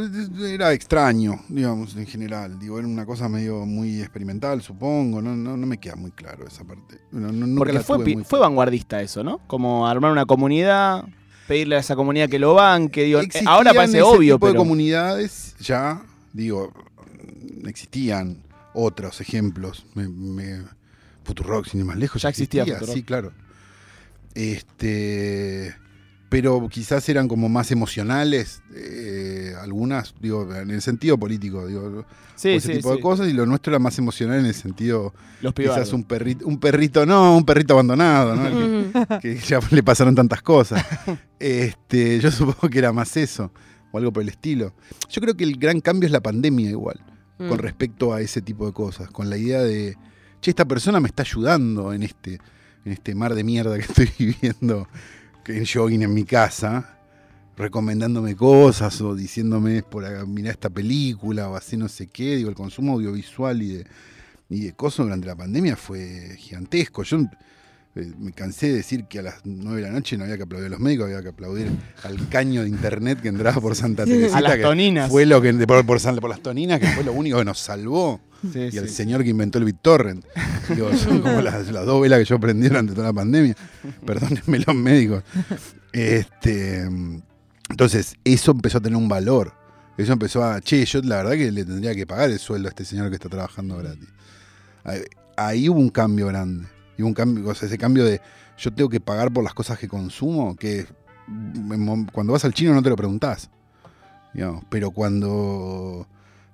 era 0.45 0.73
extraño, 0.73 1.39
digamos, 1.47 1.95
en 1.95 2.05
general. 2.05 2.59
Digo, 2.59 2.77
era 2.77 2.87
una 2.87 3.05
cosa 3.05 3.29
medio 3.29 3.65
muy 3.65 4.01
experimental, 4.01 4.61
supongo. 4.61 5.21
No, 5.21 5.35
no, 5.35 5.55
no 5.55 5.65
me 5.65 5.77
queda 5.77 5.95
muy 5.95 6.11
claro 6.11 6.45
esa 6.45 6.65
parte. 6.65 6.99
No, 7.11 7.31
no- 7.31 7.47
nunca 7.47 7.59
Porque 7.59 7.79
fue, 7.79 7.97
muy 7.99 8.23
vanguardista 8.29 9.01
eso, 9.01 9.23
¿no? 9.23 9.39
Como 9.47 9.87
armar 9.87 10.11
una 10.11 10.25
comunidad, 10.25 11.05
pedirle 11.47 11.77
a 11.77 11.79
esa 11.79 11.95
comunidad 11.95 12.27
que 12.27 12.37
lo 12.37 12.53
banque. 12.53 13.03
Digo, 13.05 13.19
eh, 13.19 13.23
Existían 13.23 13.47
ahora 13.53 13.73
parece 13.73 13.99
ese 13.99 14.01
obvio, 14.03 14.35
tipo 14.35 14.47
de 14.47 14.51
pero... 14.53 14.61
comunidades 14.63 15.55
ya, 15.59 16.03
digo, 16.33 16.73
existían 17.65 18.43
otros 18.73 19.21
ejemplos. 19.21 19.85
Me, 19.95 20.09
me, 20.09 20.61
Futurock, 21.23 21.67
sin 21.67 21.79
ir 21.79 21.85
más 21.85 21.97
lejos. 21.97 22.21
Ya 22.21 22.29
existía 22.29 22.65
Futurock. 22.65 22.93
Sí, 22.93 23.03
claro. 23.03 23.31
Este, 24.33 25.73
pero 26.29 26.67
quizás 26.69 27.07
eran 27.07 27.27
como 27.27 27.47
más 27.49 27.71
emocionales, 27.71 28.61
eh, 28.73 29.53
algunas, 29.61 30.13
digo, 30.19 30.53
en 30.53 30.71
el 30.71 30.81
sentido 30.81 31.17
político, 31.17 31.67
digo, 31.67 32.05
sí, 32.35 32.49
ese 32.49 32.67
sí, 32.67 32.73
tipo 32.79 32.89
sí. 32.91 32.95
de 32.97 33.01
cosas, 33.01 33.27
y 33.29 33.33
lo 33.33 33.45
nuestro 33.45 33.71
era 33.71 33.79
más 33.79 33.97
emocional 33.99 34.39
en 34.39 34.45
el 34.47 34.53
sentido, 34.55 35.13
Los 35.41 35.53
quizás 35.53 35.93
un 35.93 36.03
perrito, 36.03 36.45
un 36.47 36.59
perrito, 36.59 37.05
no, 37.05 37.37
un 37.37 37.45
perrito 37.45 37.73
abandonado, 37.73 38.35
¿no? 38.35 38.43
Que- 39.19 39.19
que 39.21 39.37
ya 39.37 39.59
le 39.71 39.83
pasaron 39.83 40.15
tantas 40.15 40.41
cosas. 40.41 40.83
Este, 41.39 42.19
yo 42.19 42.31
supongo 42.31 42.69
que 42.69 42.79
era 42.79 42.91
más 42.91 43.15
eso, 43.17 43.51
o 43.91 43.97
algo 43.97 44.11
por 44.11 44.23
el 44.23 44.29
estilo. 44.29 44.73
Yo 45.09 45.21
creo 45.21 45.35
que 45.35 45.43
el 45.43 45.57
gran 45.57 45.79
cambio 45.79 46.07
es 46.07 46.11
la 46.11 46.21
pandemia 46.21 46.69
igual, 46.69 46.99
Mm. 47.37 47.49
con 47.49 47.59
respecto 47.59 48.13
a 48.13 48.21
ese 48.21 48.41
tipo 48.41 48.65
de 48.65 48.71
cosas, 48.71 49.09
con 49.11 49.29
la 49.29 49.35
idea 49.37 49.61
de, 49.61 49.97
che, 50.39 50.51
esta 50.51 50.63
persona 50.63 51.01
me 51.01 51.09
está 51.09 51.23
ayudando 51.23 51.91
en 51.91 52.01
este, 52.03 52.39
en 52.85 52.93
este 52.93 53.13
mar 53.13 53.35
de 53.35 53.43
mierda 53.43 53.75
que 53.77 53.81
estoy 53.89 54.09
viviendo 54.17 54.87
en 55.47 55.65
jogging 55.65 56.03
en 56.03 56.13
mi 56.13 56.23
casa. 56.23 56.91
recomendándome 57.57 58.35
cosas 58.35 58.99
o 58.99 59.15
diciéndome 59.15 59.81
por 59.81 60.03
acá, 60.03 60.25
mirá 60.25 60.51
esta 60.51 60.69
película 60.69 61.49
o 61.49 61.55
así 61.55 61.77
no 61.77 61.87
sé 61.87 62.07
qué. 62.07 62.35
Digo, 62.35 62.49
el 62.49 62.55
consumo 62.55 62.93
audiovisual 62.93 63.61
y 63.61 63.77
de, 63.77 63.87
y 64.49 64.59
de 64.65 64.73
cosas 64.73 65.05
durante 65.05 65.27
la 65.27 65.35
pandemia 65.35 65.75
fue 65.77 66.35
gigantesco. 66.37 67.03
Yo 67.03 67.19
eh, 67.95 68.11
me 68.19 68.31
cansé 68.33 68.67
de 68.67 68.73
decir 68.75 69.05
que 69.05 69.19
a 69.19 69.21
las 69.21 69.35
9 69.45 69.81
de 69.81 69.87
la 69.87 69.93
noche 69.93 70.17
no 70.17 70.23
había 70.25 70.37
que 70.37 70.43
aplaudir 70.43 70.67
a 70.67 70.69
los 70.69 70.79
médicos, 70.79 71.05
había 71.05 71.21
que 71.21 71.29
aplaudir 71.29 71.69
al 72.03 72.27
caño 72.29 72.63
de 72.63 72.69
internet 72.69 73.21
que 73.21 73.29
entraba 73.29 73.61
por 73.61 73.75
Santa 73.75 74.03
Teresita. 74.05 74.37
A 74.37 74.41
las 74.41 74.55
que 74.57 74.61
toninas. 74.63 75.09
Fue 75.09 75.25
lo 75.25 75.41
que, 75.41 75.53
por, 75.65 75.85
por 75.85 75.99
San- 75.99 76.17
por 76.17 76.29
las 76.29 76.41
toninas, 76.41 76.79
que 76.79 76.87
fue 76.87 77.03
lo 77.03 77.13
único 77.13 77.37
que 77.39 77.45
nos 77.45 77.59
salvó. 77.59 78.19
Sí, 78.51 78.59
Y 78.59 78.71
sí, 78.71 78.77
el 78.77 78.89
sí. 78.89 78.95
señor 78.95 79.23
que 79.23 79.29
inventó 79.29 79.57
el 79.59 79.65
BitTorrent. 79.65 80.23
Digo, 80.69 80.93
son 80.95 81.21
como 81.21 81.41
las, 81.41 81.67
las 81.71 81.85
dos 81.85 82.01
velas 82.01 82.19
que 82.19 82.25
yo 82.25 82.39
prendí 82.39 82.67
durante 82.67 82.93
toda 82.93 83.07
la 83.07 83.13
pandemia. 83.13 83.55
Perdónenme 84.05 84.59
los 84.59 84.75
médicos. 84.75 85.23
Este, 85.93 86.81
entonces, 87.69 88.15
eso 88.23 88.51
empezó 88.51 88.77
a 88.79 88.81
tener 88.81 88.97
un 88.97 89.07
valor. 89.07 89.53
Eso 89.97 90.11
empezó 90.13 90.43
a, 90.43 90.59
che, 90.61 90.83
yo 90.85 91.01
la 91.01 91.17
verdad 91.17 91.31
que 91.33 91.51
le 91.51 91.63
tendría 91.63 91.95
que 91.95 92.05
pagar 92.05 92.29
el 92.29 92.37
sueldo 92.39 92.67
a 92.67 92.69
este 92.69 92.83
señor 92.83 93.09
que 93.09 93.15
está 93.15 93.29
trabajando 93.29 93.77
gratis. 93.77 94.09
Ahí, 94.83 95.01
ahí 95.37 95.69
hubo 95.69 95.79
un 95.79 95.89
cambio 95.89 96.27
grande. 96.27 96.67
Y 96.97 97.01
un 97.03 97.13
cambio, 97.13 97.47
o 97.49 97.55
sea, 97.55 97.67
ese 97.67 97.77
cambio 97.77 98.05
de 98.05 98.21
yo 98.57 98.71
tengo 98.73 98.89
que 98.89 98.99
pagar 98.99 99.31
por 99.31 99.43
las 99.43 99.53
cosas 99.53 99.77
que 99.77 99.87
consumo, 99.87 100.55
que 100.55 100.85
cuando 102.13 102.33
vas 102.33 102.45
al 102.45 102.53
chino 102.53 102.73
no 102.73 102.81
te 102.83 102.89
lo 102.89 102.95
preguntás. 102.95 103.49
digamos. 104.33 104.63
pero 104.69 104.91
cuando, 104.91 106.07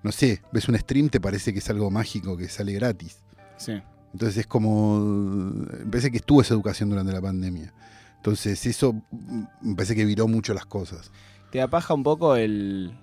no 0.03 0.11
sé, 0.11 0.41
ves 0.51 0.67
un 0.69 0.77
stream 0.77 1.09
te 1.09 1.19
parece 1.19 1.51
que 1.53 1.59
es 1.59 1.69
algo 1.69 1.91
mágico, 1.91 2.37
que 2.37 2.47
sale 2.47 2.73
gratis. 2.73 3.17
Sí. 3.57 3.81
Entonces 4.13 4.37
es 4.37 4.47
como. 4.47 4.99
Me 4.99 5.85
parece 5.85 6.11
que 6.11 6.17
estuvo 6.17 6.41
esa 6.41 6.53
educación 6.53 6.89
durante 6.89 7.13
la 7.13 7.21
pandemia. 7.21 7.73
Entonces 8.17 8.65
eso 8.65 8.93
mm, 9.11 9.43
me 9.61 9.75
parece 9.75 9.95
que 9.95 10.05
viró 10.05 10.27
mucho 10.27 10.53
las 10.53 10.65
cosas. 10.65 11.11
¿Te 11.51 11.61
apaja 11.61 11.93
un 11.93 12.03
poco 12.03 12.35
el 12.35 12.93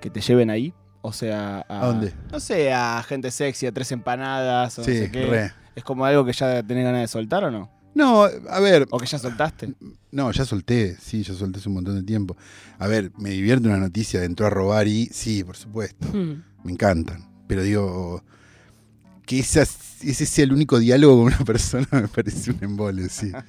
que 0.00 0.10
te 0.10 0.20
lleven 0.20 0.50
ahí? 0.50 0.72
O 1.02 1.12
sea, 1.12 1.64
a, 1.68 1.82
¿A 1.82 1.86
dónde? 1.86 2.14
No 2.32 2.40
sé, 2.40 2.72
a 2.72 3.02
gente 3.06 3.30
sexy, 3.30 3.66
a 3.66 3.72
tres 3.72 3.92
empanadas, 3.92 4.78
o 4.78 4.82
no 4.82 4.86
Sí, 4.86 4.96
sé 4.98 5.10
qué. 5.10 5.26
re. 5.26 5.52
¿Es 5.74 5.82
como 5.84 6.04
algo 6.04 6.24
que 6.24 6.32
ya 6.32 6.62
tenés 6.62 6.84
ganas 6.84 7.00
de 7.02 7.08
soltar 7.08 7.44
o 7.44 7.50
no? 7.50 7.70
No, 7.94 8.24
a 8.24 8.60
ver, 8.60 8.86
¿O 8.90 8.98
que 8.98 9.06
ya 9.06 9.18
soltaste? 9.18 9.72
no, 10.10 10.30
ya 10.32 10.44
solté, 10.44 10.96
sí, 11.00 11.22
ya 11.22 11.32
solté 11.34 11.60
hace 11.60 11.68
un 11.68 11.76
montón 11.76 11.94
de 11.94 12.02
tiempo. 12.02 12.36
A 12.78 12.88
ver, 12.88 13.12
me 13.18 13.30
divierte 13.30 13.68
una 13.68 13.76
noticia 13.78 14.18
de 14.20 14.26
entró 14.26 14.46
a 14.46 14.50
robar 14.50 14.88
y 14.88 15.06
sí, 15.06 15.44
por 15.44 15.56
supuesto, 15.56 16.06
Mm. 16.12 16.42
me 16.64 16.72
encantan. 16.72 17.28
Pero 17.46 17.62
digo, 17.62 18.24
que 19.26 19.38
esas- 19.38 20.02
ese 20.02 20.26
sea 20.26 20.44
el 20.44 20.52
único 20.52 20.78
diálogo 20.80 21.16
con 21.22 21.26
una 21.26 21.38
persona 21.46 21.86
me 21.92 22.08
parece 22.08 22.50
un 22.50 22.58
embole, 22.62 23.08
sí. 23.08 23.30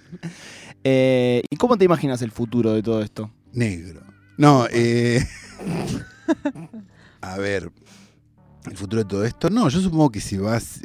Eh, 0.88 1.42
¿Y 1.50 1.56
cómo 1.56 1.78
te 1.78 1.86
imaginas 1.86 2.22
el 2.22 2.30
futuro 2.30 2.72
de 2.74 2.84
todo 2.84 3.02
esto? 3.02 3.32
Negro. 3.54 4.04
No, 4.38 4.68
eh. 4.70 5.26
a 7.22 7.38
ver. 7.38 7.72
El 8.70 8.78
futuro 8.78 9.04
de 9.04 9.10
todo 9.10 9.26
esto. 9.26 9.50
No, 9.50 9.70
yo 9.70 9.80
supongo 9.80 10.10
que 10.12 10.20
si 10.22 10.38
vas. 10.38 10.82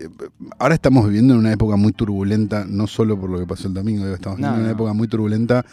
Ahora 0.58 0.74
estamos 0.74 1.04
viviendo 1.06 1.34
en 1.34 1.40
una 1.40 1.52
época 1.52 1.76
muy 1.76 1.92
turbulenta, 1.92 2.64
no 2.68 2.86
solo 2.86 3.18
por 3.18 3.30
lo 3.30 3.38
que 3.38 3.46
pasó 3.46 3.68
el 3.68 3.74
domingo, 3.74 4.06
estamos 4.08 4.38
No, 4.38 4.46
viviendo 4.48 4.56
en 4.56 4.60
una 4.64 4.68
no. 4.72 4.74
época 4.74 4.92
muy 4.92 5.08
turbulenta 5.08 5.64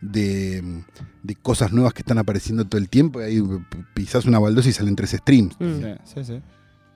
de, 0.00 0.82
de 1.22 1.34
cosas 1.36 1.72
nuevas 1.72 1.92
que 1.92 2.00
están 2.00 2.18
apareciendo 2.18 2.64
todo 2.66 2.80
el 2.80 2.88
tiempo. 2.88 3.20
Y 3.20 3.24
ahí 3.24 3.42
p- 3.42 3.84
pisás 3.94 4.24
una 4.26 4.38
baldosa 4.38 4.68
y 4.68 4.72
salen 4.72 4.96
tres 4.96 5.10
streams. 5.10 5.54
Mm. 5.60 5.74
Sí, 5.80 5.86
sí, 6.14 6.24
sí. 6.24 6.42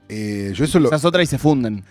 Eh, 0.09 0.53
yo 0.55 0.65
eso 0.65 0.79
lo, 0.81 0.89
Esas 0.89 1.05
otras 1.05 1.25
y 1.25 1.27
se 1.27 1.39
funden. 1.39 1.85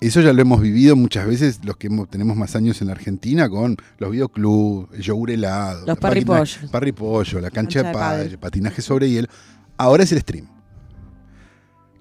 Eso 0.00 0.20
ya 0.20 0.32
lo 0.32 0.42
hemos 0.42 0.60
vivido 0.60 0.96
muchas 0.96 1.26
veces 1.28 1.60
los 1.64 1.76
que 1.76 1.86
hemos- 1.86 2.08
tenemos 2.10 2.36
más 2.36 2.56
años 2.56 2.80
en 2.82 2.88
la 2.88 2.94
Argentina 2.94 3.48
con 3.48 3.76
los 3.98 4.10
videoclubs, 4.10 4.92
el 4.94 5.00
yogur 5.02 5.30
helado, 5.30 5.86
Los 5.86 5.96
parripollos. 5.98 6.58
parripollo, 6.72 7.40
la 7.40 7.50
cancha, 7.52 7.82
Cancha 7.84 8.16
de 8.16 8.28
de 8.30 8.38
patinaje 8.38 8.82
sobre 8.82 9.08
hielo. 9.08 9.28
Ahora 9.76 10.02
es 10.02 10.10
el 10.12 10.20
stream. 10.20 10.46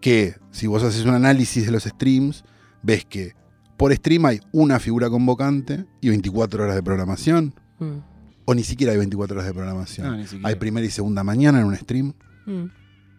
Que 0.01 0.35
si 0.51 0.67
vos 0.67 0.83
haces 0.83 1.05
un 1.05 1.13
análisis 1.13 1.65
de 1.65 1.71
los 1.71 1.83
streams, 1.83 2.43
ves 2.81 3.05
que 3.05 3.33
por 3.77 3.93
stream 3.95 4.25
hay 4.25 4.41
una 4.51 4.79
figura 4.79 5.09
convocante 5.09 5.85
y 6.01 6.09
24 6.09 6.63
horas 6.63 6.75
de 6.75 6.83
programación. 6.83 7.53
Mm. 7.79 7.97
O 8.45 8.55
ni 8.55 8.63
siquiera 8.63 8.91
hay 8.93 8.97
24 8.97 9.35
horas 9.37 9.45
de 9.47 9.53
programación. 9.53 10.07
No, 10.07 10.17
ni 10.17 10.23
siquiera. 10.23 10.49
hay 10.49 10.55
primera 10.55 10.85
y 10.85 10.89
segunda 10.89 11.23
mañana 11.23 11.59
en 11.61 11.65
un 11.67 11.75
stream. 11.77 12.13
Mm. 12.45 12.65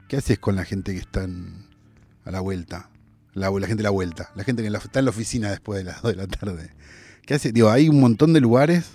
¿Qué 0.08 0.16
haces 0.16 0.38
con 0.38 0.56
la 0.56 0.64
gente 0.64 0.92
que 0.92 0.98
está 0.98 1.24
en- 1.24 1.66
a 2.24 2.30
la 2.30 2.40
vuelta? 2.40 2.90
La, 3.34 3.48
la 3.50 3.66
gente 3.66 3.82
a 3.82 3.84
la 3.84 3.90
vuelta. 3.90 4.30
La 4.34 4.44
gente 4.44 4.62
que 4.62 4.66
en 4.66 4.72
la- 4.72 4.78
está 4.80 4.98
en 4.98 5.04
la 5.06 5.10
oficina 5.10 5.50
después 5.50 5.78
de 5.78 5.84
las 5.84 6.02
2 6.02 6.12
de 6.12 6.16
la 6.18 6.26
tarde. 6.26 6.70
¿Qué 7.24 7.34
hace? 7.34 7.52
Digo, 7.52 7.70
hay 7.70 7.88
un 7.88 8.00
montón 8.00 8.32
de 8.32 8.40
lugares 8.40 8.90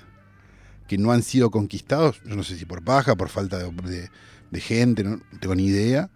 que 0.87 0.97
no 0.97 1.11
han 1.11 1.23
sido 1.23 1.49
conquistados. 1.49 2.21
Yo 2.25 2.35
no 2.35 2.43
sé 2.43 2.57
si 2.57 2.65
por 2.65 2.83
paja, 2.83 3.15
por 3.15 3.29
falta 3.29 3.57
de, 3.57 3.71
de- 3.89 4.09
de 4.51 4.59
gente, 4.61 5.03
no 5.03 5.21
tengo 5.39 5.55
ni 5.55 5.65
idea. 5.65 6.09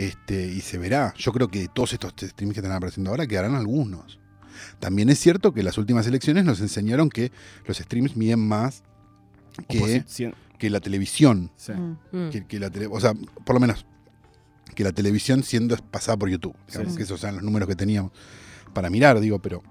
Este, 0.00 0.46
y 0.46 0.60
se 0.60 0.78
verá. 0.78 1.12
Yo 1.16 1.32
creo 1.32 1.48
que 1.48 1.60
de 1.60 1.68
todos 1.68 1.92
estos 1.92 2.12
streams 2.18 2.54
que 2.54 2.60
están 2.60 2.72
apareciendo 2.72 3.10
ahora 3.10 3.26
quedarán 3.26 3.54
algunos. 3.54 4.18
También 4.78 5.08
es 5.10 5.18
cierto 5.18 5.52
que 5.52 5.62
las 5.62 5.76
últimas 5.78 6.06
elecciones 6.06 6.44
nos 6.44 6.60
enseñaron 6.60 7.08
que 7.10 7.30
los 7.66 7.76
streams 7.78 8.16
miden 8.16 8.40
más 8.40 8.82
que, 9.68 10.70
la 10.70 10.80
televisión. 10.80 11.50
Sí. 11.56 11.72
Mm. 11.72 11.98
Mm. 12.12 12.30
Que, 12.30 12.46
que 12.46 12.58
la 12.58 12.70
tele- 12.70 12.88
o 12.90 13.00
sea, 13.00 13.12
por 13.44 13.54
lo 13.54 13.60
menos 13.60 13.84
que 14.74 14.84
la 14.84 14.92
televisión 14.92 15.42
siendo 15.42 15.76
pasada 15.76 16.16
por 16.16 16.28
YouTube. 16.30 16.54
Digamos 16.68 16.92
Sí, 16.92 16.96
que 16.96 17.02
esos 17.02 17.22
eran 17.22 17.36
los 17.36 17.44
números 17.44 17.68
que 17.68 17.76
teníamos 17.76 18.12
para 18.72 18.88
mirar, 18.88 19.18
digo, 19.20 19.38
pero 19.40 19.62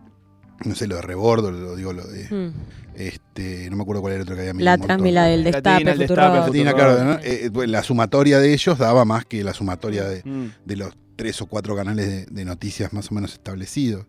no 0.65 0.75
sé, 0.75 0.87
lo 0.87 0.95
de 0.95 1.01
Rebordo, 1.01 1.51
lo 1.51 1.75
digo, 1.75 1.93
lo 1.93 2.03
de 2.05 2.23
Mm. 2.29 2.53
este, 2.95 3.69
no 3.69 3.77
me 3.77 3.83
acuerdo 3.83 4.01
cuál 4.01 4.13
era 4.13 4.21
el 4.21 4.23
otro 4.23 4.35
que 4.35 4.49
había 4.49 4.53
La. 4.63 4.77
Tramila 4.77 5.23
del 5.25 5.43
La 5.43 5.51
destape, 5.51 7.49
pues, 7.51 7.69
la 7.69 7.83
sumatoria 7.83 8.39
de 8.39 8.53
ellos 8.53 8.77
daba 8.77 9.05
más 9.05 9.25
que 9.25 9.43
la 9.43 9.53
sumatoria 9.53 10.03
de, 10.05 10.21
Mm. 10.23 10.47
de 10.65 10.75
los 10.75 10.93
tres 11.15 11.41
o 11.41 11.45
cuatro 11.47 11.75
canales 11.75 12.07
de, 12.07 12.25
de 12.25 12.45
noticias 12.45 12.93
más 12.93 13.11
o 13.11 13.15
menos 13.15 13.33
establecidos. 13.33 14.05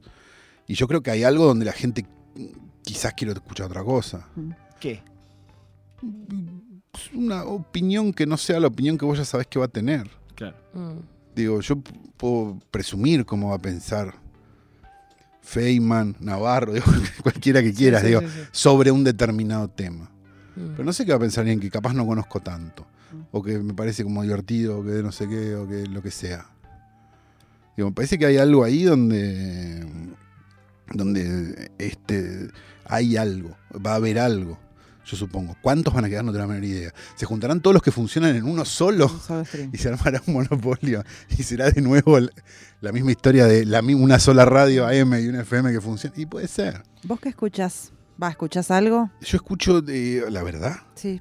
Y 0.67 0.75
yo 0.75 0.87
creo 0.87 1.03
que 1.03 1.11
hay 1.11 1.25
algo 1.25 1.45
donde 1.47 1.65
la 1.65 1.73
gente 1.73 2.05
mm, 2.37 2.45
quizás 2.83 3.15
quiere 3.15 3.33
escuchar 3.33 3.67
otra 3.67 3.83
cosa. 3.85 4.27
¿Qué? 4.79 5.03
Es 6.95 7.13
una 7.13 7.45
opinión 7.45 8.13
que 8.13 8.27
no 8.27 8.37
sea 8.37 8.59
la 8.61 8.67
opinión 8.69 8.97
que 8.99 9.05
vos 9.05 9.19
ya 9.19 9.25
sabés 9.25 9.47
que 9.47 9.59
va 9.59 9.67
a 9.67 9.69
tener. 9.69 10.09
Claro. 10.35 10.57
Mm. 10.75 10.99
Digo, 11.35 11.61
yo 11.61 11.77
puedo 12.17 12.59
presumir 12.71 13.25
cómo 13.25 13.51
va 13.51 13.57
a 13.57 13.59
pensar 13.61 14.15
Feynman, 15.43 16.17
Navarro, 16.21 16.73
digo, 16.75 16.87
cualquiera 17.23 17.63
que 17.63 17.73
quieras, 17.75 18.03
Sí, 18.03 18.09
sí, 18.09 18.15
digo, 18.15 18.21
sí, 18.23 18.41
sobre 18.53 18.91
un 18.91 19.05
determinado 19.05 19.69
tema. 19.69 20.11
Mm. 20.57 20.71
Pero 20.73 20.85
no 20.85 20.93
sé 20.93 21.05
qué 21.05 21.13
va 21.13 21.17
a 21.17 21.21
pensar 21.21 21.43
alguien 21.43 21.61
que 21.61 21.71
capaz 21.71 21.93
no 21.95 22.07
conozco 22.07 22.41
tanto, 22.41 22.87
Mm. 23.13 23.23
o 23.33 23.43
que 23.43 23.59
me 23.59 23.75
parece 23.75 24.05
como 24.05 24.23
divertido, 24.23 24.79
o 24.79 24.85
que 24.85 25.03
no 25.03 25.11
sé 25.11 25.29
qué, 25.29 25.57
o 25.57 25.67
que 25.69 25.85
lo 25.87 26.01
que 26.03 26.11
sea. 26.13 26.47
Digo, 27.77 27.89
me 27.91 27.95
parece 27.95 28.19
que 28.19 28.27
hay 28.27 28.37
algo 28.37 28.63
ahí 28.63 28.85
donde, 28.85 29.85
donde 30.93 31.71
este, 31.79 32.49
hay 32.85 33.17
algo, 33.17 33.57
va 33.85 33.93
a 33.93 33.97
haber 33.97 34.19
algo, 34.19 34.59
yo 35.11 35.17
supongo. 35.17 35.57
¿Cuántos 35.61 35.93
van 35.93 36.05
a 36.05 36.09
quedar? 36.09 36.25
No 36.25 36.33
tengo 36.33 36.47
la 36.47 36.53
menor 36.53 36.65
idea. 36.65 36.93
¿Se 37.17 37.27
juntarán 37.27 37.61
todos 37.61 37.75
los 37.75 37.83
que 37.83 37.91
funcionan 37.91 38.37
en 38.37 38.45
uno 38.45 38.65
solo? 38.65 39.07
Un 39.07 39.21
solo 39.21 39.45
stream. 39.45 39.71
y 39.73 39.79
se 39.79 39.89
armará 39.89 40.23
un 40.27 40.35
monopolio 40.35 41.03
y 41.39 41.43
será 41.43 41.71
de 41.71 41.81
nuevo 41.81 42.19
el- 42.19 42.33
la 42.81 42.93
misma 42.93 43.11
historia 43.11 43.47
de 43.47 43.65
la, 43.67 43.81
una 43.81 44.19
sola 44.19 44.45
radio 44.45 44.87
AM 44.87 45.15
y 45.23 45.29
una 45.29 45.41
FM 45.43 45.73
que 45.73 45.81
funciona. 45.81 46.15
Y 46.19 46.27
puede 46.27 46.49
ser. 46.49 46.83
¿Vos 47.05 47.21
qué 47.21 47.29
escuchás? 47.31 47.93
¿Va, 48.23 48.29
escuchás 48.31 48.71
algo? 48.71 49.11
Yo 49.23 49.37
escucho, 49.37 49.83
la 49.83 50.43
verdad, 50.43 50.77
Sí. 50.95 51.21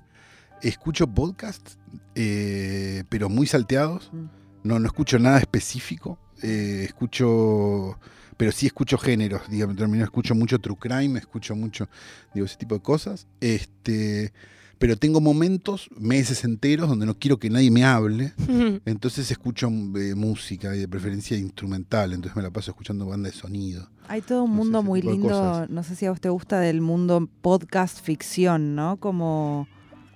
escucho 0.61 1.07
podcasts, 1.07 1.77
eh, 2.15 3.03
pero 3.09 3.29
muy 3.29 3.47
salteados. 3.47 4.09
Mm. 4.13 4.25
No, 4.63 4.79
no 4.79 4.87
escucho 4.87 5.17
nada 5.19 5.39
específico. 5.39 6.17
eh, 6.41 6.83
escucho, 6.87 7.99
pero 8.39 8.53
sí 8.53 8.67
escucho 8.67 8.97
géneros. 8.97 9.41
Digamos, 9.49 9.75
termino, 9.75 10.05
escucho 10.05 10.33
mucho 10.33 10.59
true 10.59 10.77
crime, 10.79 11.19
escucho 11.19 11.57
mucho, 11.57 11.89
digo, 12.33 12.45
ese 12.45 12.55
tipo 12.55 12.73
de 12.73 12.81
cosas. 12.81 13.27
Este, 13.41 14.31
pero 14.77 14.95
tengo 14.95 15.19
momentos, 15.19 15.89
meses 15.97 16.45
enteros, 16.45 16.87
donde 16.87 17.05
no 17.05 17.19
quiero 17.19 17.37
que 17.37 17.49
nadie 17.49 17.69
me 17.69 17.83
hable. 17.83 18.31
Entonces 18.85 19.29
escucho 19.29 19.67
eh, 19.67 20.15
música 20.15 20.73
y 20.73 20.79
de 20.79 20.87
preferencia 20.87 21.37
instrumental, 21.37 22.13
entonces 22.13 22.33
me 22.37 22.41
la 22.41 22.49
paso 22.49 22.71
escuchando 22.71 23.05
banda 23.05 23.27
de 23.27 23.35
sonido. 23.35 23.89
Hay 24.07 24.21
todo 24.21 24.43
un 24.43 24.51
No 24.51 24.55
mundo 24.55 24.83
muy 24.83 25.01
lindo, 25.01 25.67
no 25.67 25.83
sé 25.83 25.97
si 25.97 26.05
a 26.05 26.11
vos 26.11 26.21
te 26.21 26.29
gusta 26.29 26.61
del 26.61 26.79
mundo 26.79 27.27
podcast 27.41 27.99
ficción, 28.01 28.73
¿no? 28.73 28.95
Como 29.01 29.67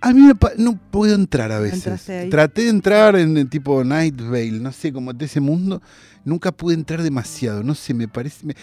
A 0.03 0.13
mí 0.13 0.21
me 0.21 0.33
no 0.57 0.77
puedo 0.91 1.15
entrar 1.15 1.51
a 1.51 1.59
veces. 1.59 2.09
Ahí. 2.09 2.29
Traté 2.29 2.63
de 2.63 2.69
entrar 2.69 3.15
en 3.15 3.37
el 3.37 3.49
tipo 3.49 3.83
Night 3.83 4.19
Vale, 4.21 4.51
no 4.59 4.71
sé, 4.71 4.91
como 4.93 5.13
de 5.13 5.25
ese 5.25 5.39
mundo. 5.39 5.81
Nunca 6.25 6.51
pude 6.51 6.73
entrar 6.75 7.01
demasiado, 7.01 7.63
no 7.63 7.73
sé, 7.75 7.93
me 7.93 8.07
parece... 8.07 8.45
me- 8.45 8.55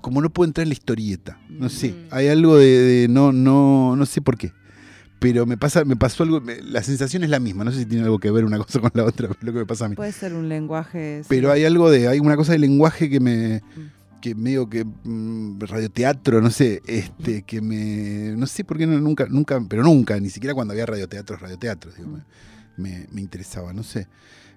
como 0.00 0.20
no 0.22 0.30
puedo 0.30 0.46
entrar 0.48 0.62
en 0.62 0.68
la 0.68 0.74
historieta, 0.74 1.38
no 1.48 1.68
sé, 1.68 1.88
Mm. 1.90 1.94
hay 2.12 2.28
algo 2.28 2.56
de, 2.56 2.66
de 2.66 3.08
no, 3.08 3.32
no, 3.32 3.96
no 3.96 4.06
sé 4.06 4.20
por 4.22 4.38
qué. 4.38 4.52
Pero 5.18 5.44
me 5.46 5.58
pasa, 5.58 5.84
me 5.84 5.96
pasó 5.96 6.22
algo, 6.22 6.40
me- 6.40 6.62
la 6.62 6.82
sensación 6.84 7.24
es 7.24 7.30
la 7.30 7.40
misma, 7.40 7.64
no 7.64 7.72
sé 7.72 7.80
si 7.80 7.86
tiene 7.86 8.04
algo 8.04 8.18
que 8.20 8.30
ver 8.30 8.44
una 8.44 8.58
cosa 8.64 8.78
con 8.80 8.90
la 8.94 9.04
otra, 9.04 9.28
lo 9.40 9.52
que 9.52 9.58
me 9.58 9.66
pasa 9.66 9.86
a 9.86 9.88
mí. 9.88 9.96
puede 9.96 10.12
ser 10.12 10.32
un 10.34 10.48
lenguaje. 10.48 11.20
sí. 11.22 11.26
Pero 11.28 11.50
hay 11.50 11.64
algo 11.64 11.90
de, 11.90 12.06
hay 12.06 12.20
una 12.20 12.36
cosa 12.36 12.52
de 12.52 12.58
lenguaje 12.60 13.10
que 13.10 13.18
me, 13.18 13.62
que 14.20 14.34
medio 14.34 14.68
que 14.68 14.84
mm, 14.84 15.60
radioteatro, 15.60 16.40
no 16.40 16.50
sé, 16.50 16.82
este, 16.86 17.42
que 17.42 17.60
me. 17.60 18.36
No 18.36 18.46
sé 18.46 18.64
por 18.64 18.78
qué 18.78 18.86
no, 18.86 18.98
nunca, 19.00 19.26
nunca, 19.28 19.60
pero 19.68 19.82
nunca, 19.82 20.18
ni 20.20 20.30
siquiera 20.30 20.54
cuando 20.54 20.72
había 20.72 20.86
radioteatros, 20.86 21.40
radioteatros, 21.40 21.96
digo, 21.96 22.08
me, 22.10 22.20
me, 22.76 23.06
me 23.10 23.20
interesaba, 23.20 23.72
no 23.72 23.82
sé. 23.82 24.06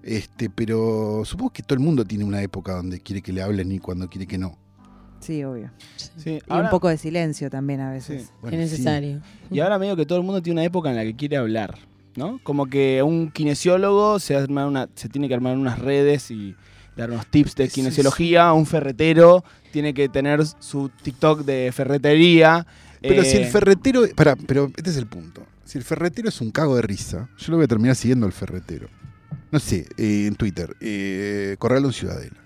Este, 0.04 0.50
pero 0.50 1.24
supongo 1.26 1.52
que 1.54 1.64
todo 1.64 1.76
el 1.76 1.80
mundo 1.84 2.04
tiene 2.06 2.26
una 2.26 2.42
época 2.42 2.74
donde 2.74 3.00
quiere 3.00 3.22
que 3.22 3.32
le 3.32 3.42
hablen 3.42 3.72
y 3.72 3.80
cuando 3.80 4.10
quiere 4.10 4.28
que 4.28 4.38
no. 4.38 4.58
Sí, 5.22 5.42
obvio. 5.46 5.72
Sí, 6.18 6.32
Y 6.32 6.42
ahora- 6.50 6.66
un 6.66 6.70
poco 6.72 6.90
de 6.90 6.98
silencio 6.98 7.50
también 7.50 7.80
a 7.80 7.90
veces. 7.92 8.24
Sí. 8.24 8.30
Bueno, 8.42 8.58
es 8.58 8.70
sí. 8.70 8.72
necesario. 8.76 9.22
Y 9.50 9.62
ahora 9.62 9.80
medio 9.80 9.96
que 9.96 10.06
todo 10.06 10.18
el 10.18 10.26
mundo 10.26 10.42
tiene 10.42 10.60
una 10.60 10.66
época 10.66 10.90
en 10.90 10.98
la 10.98 11.04
que 11.04 11.16
quiere 11.16 11.38
hablar, 11.38 11.78
¿no? 12.18 12.42
Como 12.44 12.66
que 12.66 13.02
un 13.02 13.32
kinesiólogo 13.32 14.20
se, 14.20 14.36
arma 14.36 14.68
una, 14.68 14.90
se 14.96 15.08
tiene 15.08 15.30
que 15.30 15.34
armar 15.36 15.58
unas 15.58 15.80
redes 15.80 16.30
y 16.32 16.56
dar 16.96 17.12
unos 17.12 17.28
tips 17.28 17.56
de 17.56 17.70
kinesiología, 17.70 18.54
un 18.54 18.66
ferretero 18.66 19.44
tiene 19.72 19.94
que 19.94 20.08
tener 20.08 20.46
su 20.46 20.90
TikTok 20.90 21.42
de 21.42 21.72
ferretería. 21.74 22.66
Pero 23.02 23.24
eh, 23.24 23.26
si 23.26 23.38
el 23.38 23.46
ferretero. 23.48 24.04
Pará, 24.16 24.36
pero 24.36 24.72
este 24.76 24.92
es 24.92 24.98
el 24.98 25.08
punto. 25.08 25.46
Si 25.66 25.78
el 25.78 25.84
ferretero 25.84 26.30
es 26.30 26.40
un 26.42 26.52
cago 26.52 26.76
de 26.76 26.84
risa, 26.84 27.30
yo 27.38 27.52
lo 27.52 27.58
voy 27.58 27.66
a 27.66 27.68
terminar 27.68 27.96
siguiendo 27.96 28.26
al 28.26 28.34
ferretero. 28.34 28.88
No 29.52 29.60
sé, 29.60 29.88
eh, 29.98 30.26
en 30.28 30.36
Twitter. 30.36 30.76
Eh, 30.80 31.56
Corralón 31.60 31.92
Ciudadela. 31.94 32.38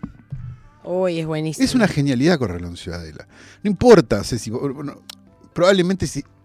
Uy, 0.83 1.19
es 1.19 1.25
buenísimo. 1.25 1.65
Es 1.65 1.75
una 1.75 1.87
genialidad 1.87 2.39
Corralón 2.39 2.77
Ciudadela. 2.77 3.27
No 3.61 3.69
importa, 3.69 4.23
Ceci, 4.23 4.49
bueno, 4.49 5.01
probablemente 5.53 6.07
si 6.07 6.19
eh, 6.19 6.23
eh, 6.23 6.36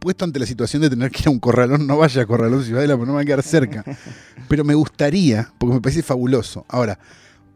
puesto 0.00 0.24
ante 0.24 0.38
la 0.38 0.46
situación 0.46 0.82
de 0.82 0.90
tener 0.90 1.10
que 1.10 1.20
ir 1.22 1.28
a 1.28 1.30
un 1.30 1.38
corralón, 1.38 1.86
no 1.86 1.98
vaya 1.98 2.22
a 2.22 2.26
Corralón 2.26 2.64
Ciudadela 2.64 2.96
porque 2.96 3.06
no 3.06 3.12
me 3.12 3.16
va 3.16 3.22
a 3.22 3.24
quedar 3.24 3.42
cerca. 3.42 3.84
Pero 4.48 4.64
me 4.64 4.74
gustaría, 4.74 5.52
porque 5.58 5.74
me 5.74 5.80
parece 5.80 6.02
fabuloso. 6.02 6.64
Ahora, 6.68 6.98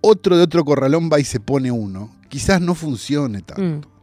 otro 0.01 0.37
de 0.37 0.43
otro 0.45 0.65
corralón 0.65 1.11
va 1.13 1.19
y 1.21 1.25
se 1.25 1.41
pone 1.41 1.71
uno. 1.71 2.15
Quizás 2.29 2.61
no 2.61 2.75
funcione 2.75 3.43
tanto. 3.43 3.89
Mm. 3.89 3.97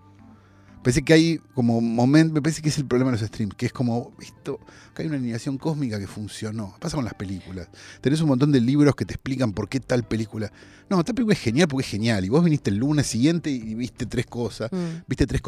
Parece 0.84 1.02
que 1.02 1.14
hay 1.14 1.40
como 1.54 1.80
momento, 1.80 2.34
me 2.34 2.42
parece 2.42 2.62
que 2.62 2.68
es 2.68 2.78
el 2.78 2.86
problema 2.86 3.10
de 3.12 3.18
los 3.18 3.26
streams, 3.26 3.56
que 3.56 3.66
es 3.68 3.72
como 3.72 4.12
esto, 4.20 4.60
que 4.94 5.02
hay 5.04 5.08
una 5.08 5.16
alineación 5.16 5.58
cósmica 5.58 5.98
que 5.98 6.08
funcionó. 6.08 6.76
Pasa 6.82 6.98
con 6.98 7.06
las 7.06 7.14
películas. 7.14 7.70
Tenés 8.02 8.20
un 8.20 8.28
montón 8.28 8.52
de 8.52 8.60
libros 8.60 8.94
que 8.94 9.06
te 9.06 9.14
explican 9.14 9.54
por 9.54 9.70
qué 9.70 9.80
tal 9.80 10.04
película. 10.04 10.52
No, 10.90 11.02
tal 11.06 11.16
película 11.16 11.36
es 11.36 11.40
genial 11.40 11.70
porque 11.70 11.86
es 11.86 11.90
genial. 11.92 12.26
Y 12.26 12.30
vos 12.30 12.44
viniste 12.44 12.70
el 12.70 12.78
lunes 12.78 13.08
siguiente 13.08 13.50
y 13.50 13.76
viste 13.76 14.06
tres 14.06 14.26
cosas, 14.26 14.70
Mm. 14.74 15.04
viste 15.08 15.26
tres 15.26 15.42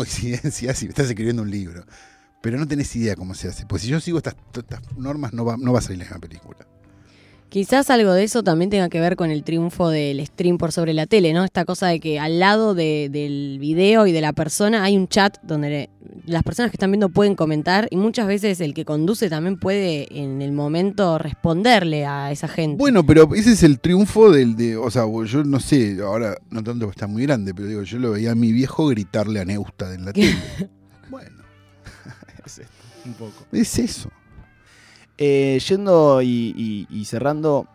coincidencias 0.49 0.81
y 0.83 0.85
estás 0.85 1.09
escribiendo 1.09 1.41
un 1.41 1.51
libro. 1.51 1.83
Pero 2.45 2.59
no 2.59 2.67
tenés 2.67 2.95
idea 2.95 3.15
cómo 3.15 3.33
se 3.33 3.47
hace. 3.47 3.65
Pues 3.65 3.81
si 3.81 3.87
yo 3.87 3.99
sigo 3.99 4.19
estas, 4.19 4.35
estas 4.55 4.79
normas, 4.95 5.33
no 5.33 5.43
va, 5.45 5.57
no 5.57 5.73
va 5.73 5.79
a 5.79 5.81
salir 5.81 5.97
la 5.97 6.05
misma 6.05 6.19
película. 6.19 6.59
Quizás 7.49 7.89
algo 7.89 8.13
de 8.13 8.23
eso 8.23 8.43
también 8.43 8.69
tenga 8.69 8.87
que 8.87 8.99
ver 8.99 9.15
con 9.15 9.31
el 9.31 9.43
triunfo 9.43 9.89
del 9.89 10.23
stream 10.27 10.59
por 10.59 10.71
sobre 10.71 10.93
la 10.93 11.07
tele, 11.07 11.33
¿no? 11.33 11.43
Esta 11.43 11.65
cosa 11.65 11.87
de 11.87 11.99
que 11.99 12.19
al 12.19 12.37
lado 12.39 12.75
de- 12.75 13.09
del 13.11 13.57
video 13.59 14.05
y 14.05 14.11
de 14.11 14.21
la 14.21 14.31
persona 14.33 14.83
hay 14.83 14.95
un 14.95 15.07
chat 15.07 15.37
donde 15.41 15.69
le- 15.69 15.89
las 16.27 16.43
personas 16.43 16.69
que 16.69 16.75
están 16.75 16.91
viendo 16.91 17.09
pueden 17.09 17.33
comentar 17.33 17.87
y 17.89 17.95
muchas 17.97 18.27
veces 18.27 18.61
el 18.61 18.75
que 18.75 18.85
conduce 18.85 19.27
también 19.27 19.57
puede 19.57 20.07
en 20.21 20.43
el 20.43 20.51
momento 20.51 21.17
responderle 21.17 22.05
a 22.05 22.31
esa 22.31 22.47
gente. 22.47 22.77
Bueno, 22.77 23.03
pero 23.05 23.33
ese 23.33 23.53
es 23.53 23.63
el 23.63 23.79
triunfo 23.79 24.29
del 24.31 24.55
de, 24.55 24.77
o 24.77 24.91
sea, 24.91 25.05
yo 25.25 25.43
no 25.43 25.59
sé, 25.59 25.97
ahora 26.03 26.35
no 26.51 26.61
tanto 26.63 26.85
porque 26.85 26.97
está 26.97 27.07
muy 27.07 27.23
grande, 27.23 27.55
pero 27.55 27.67
digo, 27.67 27.81
yo 27.81 27.97
lo 27.97 28.11
veía 28.11 28.33
a 28.33 28.35
mi 28.35 28.51
viejo 28.51 28.85
gritarle 28.87 29.39
a 29.39 29.45
Neusta 29.45 29.95
en 29.95 30.05
la 30.05 30.13
tele. 30.13 30.35
bueno, 31.09 31.34
es 32.49 32.59
esto, 32.59 32.73
un 33.05 33.13
poco. 33.13 33.45
es 33.51 33.79
eso. 33.79 34.09
Eh, 35.17 35.59
yendo 35.67 36.21
y, 36.21 36.53
y- 36.57 36.87
y 36.89 37.05
cerrando, 37.05 37.67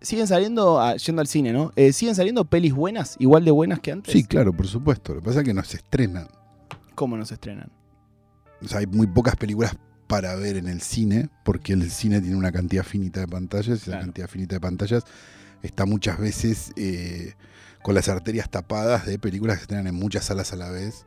siguen 0.00 0.26
saliendo, 0.26 0.80
a- 0.80 0.96
yendo 0.96 1.20
al 1.22 1.26
cine, 1.28 1.52
¿no? 1.52 1.72
Eh, 1.76 1.92
¿Siguen 1.92 2.14
saliendo 2.14 2.44
pelis 2.44 2.74
buenas, 2.74 3.16
igual 3.18 3.44
de 3.44 3.50
buenas 3.50 3.80
que 3.80 3.92
antes? 3.92 4.12
Sí, 4.12 4.24
claro, 4.24 4.52
por 4.52 4.66
supuesto. 4.66 5.14
Lo 5.14 5.20
que 5.20 5.24
pasa 5.26 5.40
es 5.40 5.44
que 5.46 5.54
no 5.54 5.64
se 5.64 5.78
estrenan. 5.78 6.28
¿Cómo 6.94 7.16
no 7.16 7.24
se 7.24 7.34
estrenan? 7.34 7.70
O 8.62 8.68
sea, 8.68 8.78
hay 8.80 8.86
muy 8.86 9.06
pocas 9.06 9.36
películas 9.36 9.74
para 10.06 10.34
ver 10.36 10.56
en 10.58 10.68
el 10.68 10.80
cine, 10.82 11.30
porque 11.44 11.72
el 11.72 11.90
cine 11.90 12.20
tiene 12.20 12.36
una 12.36 12.52
cantidad 12.52 12.84
finita 12.84 13.20
de 13.20 13.26
pantallas, 13.28 13.68
y 13.68 13.72
esa 13.72 13.84
Claro. 13.86 14.00
cantidad 14.02 14.28
finita 14.28 14.56
de 14.56 14.60
pantallas 14.60 15.02
está 15.62 15.86
muchas 15.86 16.18
veces 16.18 16.72
eh, 16.76 17.32
con 17.82 17.94
las 17.94 18.10
arterias 18.10 18.50
tapadas 18.50 19.06
de 19.06 19.18
películas 19.18 19.56
que 19.56 19.60
se 19.60 19.62
estrenan 19.64 19.86
en 19.86 19.94
muchas 19.94 20.26
salas 20.26 20.52
a 20.52 20.56
la 20.56 20.68
vez, 20.68 21.06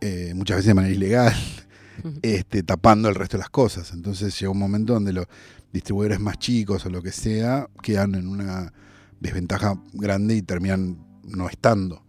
eh, 0.00 0.32
muchas 0.34 0.58
veces 0.58 0.68
de 0.68 0.74
manera 0.74 0.94
ilegal, 0.94 1.34
este, 2.22 2.62
tapando 2.62 3.08
el 3.08 3.14
resto 3.14 3.36
de 3.36 3.42
las 3.42 3.50
cosas. 3.50 3.92
Entonces 3.92 4.38
llega 4.38 4.50
un 4.50 4.58
momento 4.58 4.94
donde 4.94 5.12
los 5.12 5.26
distribuidores 5.72 6.20
más 6.20 6.38
chicos 6.38 6.84
o 6.86 6.90
lo 6.90 7.02
que 7.02 7.12
sea 7.12 7.68
quedan 7.82 8.14
en 8.14 8.26
una 8.26 8.72
desventaja 9.20 9.80
grande 9.92 10.36
y 10.36 10.42
terminan 10.42 10.98
no 11.24 11.48
estando. 11.48 12.02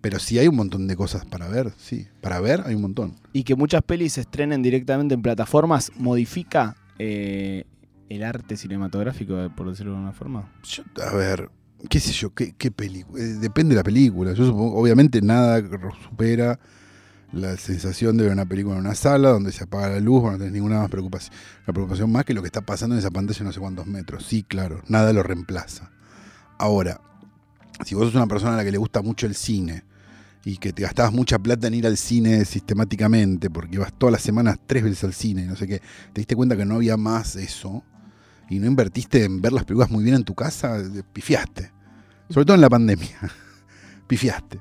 Pero 0.00 0.18
sí 0.18 0.38
hay 0.38 0.48
un 0.48 0.56
montón 0.56 0.86
de 0.86 0.96
cosas 0.96 1.26
para 1.26 1.48
ver, 1.48 1.72
sí. 1.76 2.06
Para 2.22 2.40
ver 2.40 2.62
hay 2.64 2.74
un 2.74 2.82
montón. 2.82 3.16
Y 3.32 3.42
que 3.42 3.54
muchas 3.54 3.82
pelis 3.82 4.14
se 4.14 4.22
estrenen 4.22 4.62
directamente 4.62 5.14
en 5.14 5.22
plataformas, 5.22 5.92
modifica 5.96 6.76
eh, 6.98 7.64
el 8.08 8.22
arte 8.22 8.56
cinematográfico, 8.56 9.50
por 9.54 9.68
decirlo 9.68 9.92
de 9.92 9.98
alguna 9.98 10.12
forma. 10.12 10.52
Yo, 10.62 10.84
a 11.06 11.14
ver, 11.14 11.50
qué 11.88 12.00
sé 12.00 12.12
yo, 12.12 12.32
qué, 12.34 12.54
qué 12.56 12.70
película. 12.70 13.22
Eh, 13.22 13.26
depende 13.40 13.74
de 13.74 13.80
la 13.80 13.84
película. 13.84 14.32
Yo 14.32 14.46
supongo, 14.46 14.78
obviamente 14.78 15.20
nada 15.20 15.62
supera 16.02 16.58
la 17.32 17.56
sensación 17.56 18.16
de 18.16 18.24
ver 18.24 18.32
una 18.32 18.46
película 18.46 18.76
en 18.76 18.80
una 18.80 18.94
sala 18.94 19.30
donde 19.30 19.52
se 19.52 19.64
apaga 19.64 19.88
la 19.88 20.00
luz, 20.00 20.22
no 20.22 20.32
tenés 20.36 20.52
ninguna 20.52 20.80
más 20.80 20.90
preocupación. 20.90 21.34
Una 21.66 21.72
preocupación 21.72 22.10
más 22.10 22.24
que 22.24 22.34
lo 22.34 22.42
que 22.42 22.46
está 22.46 22.60
pasando 22.60 22.94
en 22.94 22.98
esa 22.98 23.10
pantalla 23.10 23.44
no 23.44 23.52
sé 23.52 23.60
cuántos 23.60 23.86
metros. 23.86 24.24
Sí, 24.26 24.42
claro, 24.42 24.82
nada 24.88 25.12
lo 25.12 25.22
reemplaza. 25.22 25.90
Ahora, 26.58 27.00
si 27.84 27.94
vos 27.94 28.06
sos 28.06 28.14
una 28.14 28.26
persona 28.26 28.54
a 28.54 28.56
la 28.56 28.64
que 28.64 28.72
le 28.72 28.78
gusta 28.78 29.02
mucho 29.02 29.26
el 29.26 29.34
cine 29.34 29.84
y 30.44 30.56
que 30.56 30.72
te 30.72 30.82
gastabas 30.82 31.12
mucha 31.12 31.38
plata 31.38 31.68
en 31.68 31.74
ir 31.74 31.86
al 31.86 31.96
cine 31.96 32.44
sistemáticamente, 32.44 33.50
porque 33.50 33.76
ibas 33.76 33.92
todas 33.92 34.12
las 34.12 34.22
semanas 34.22 34.58
tres 34.66 34.82
veces 34.82 35.04
al 35.04 35.14
cine, 35.14 35.42
y 35.42 35.46
no 35.46 35.56
sé 35.56 35.66
qué, 35.66 35.78
te 36.12 36.20
diste 36.20 36.34
cuenta 36.34 36.56
que 36.56 36.64
no 36.64 36.76
había 36.76 36.96
más 36.96 37.36
eso 37.36 37.84
y 38.48 38.58
no 38.58 38.66
invertiste 38.66 39.24
en 39.24 39.40
ver 39.40 39.52
las 39.52 39.64
películas 39.64 39.90
muy 39.90 40.02
bien 40.02 40.16
en 40.16 40.24
tu 40.24 40.34
casa, 40.34 40.78
eh, 40.78 41.02
pifiaste. 41.12 41.70
Sobre 42.28 42.44
todo 42.44 42.54
en 42.56 42.60
la 42.60 42.70
pandemia. 42.70 43.18
pifiaste. 44.08 44.60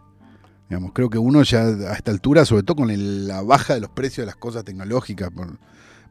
Digamos, 0.70 0.92
creo 0.94 1.10
que 1.10 1.18
uno 1.18 1.42
ya 1.44 1.64
a 1.64 1.94
esta 1.96 2.12
altura, 2.12 2.46
sobre 2.46 2.64
todo 2.64 2.76
con 2.78 2.92
el- 2.92 3.28
la 3.28 3.42
baja 3.42 3.74
de 3.74 3.80
los 3.82 3.90
precios 3.90 4.18
de 4.24 4.26
las 4.28 4.36
cosas 4.36 4.64
tecnológicas 4.64 5.32
por 5.32 5.58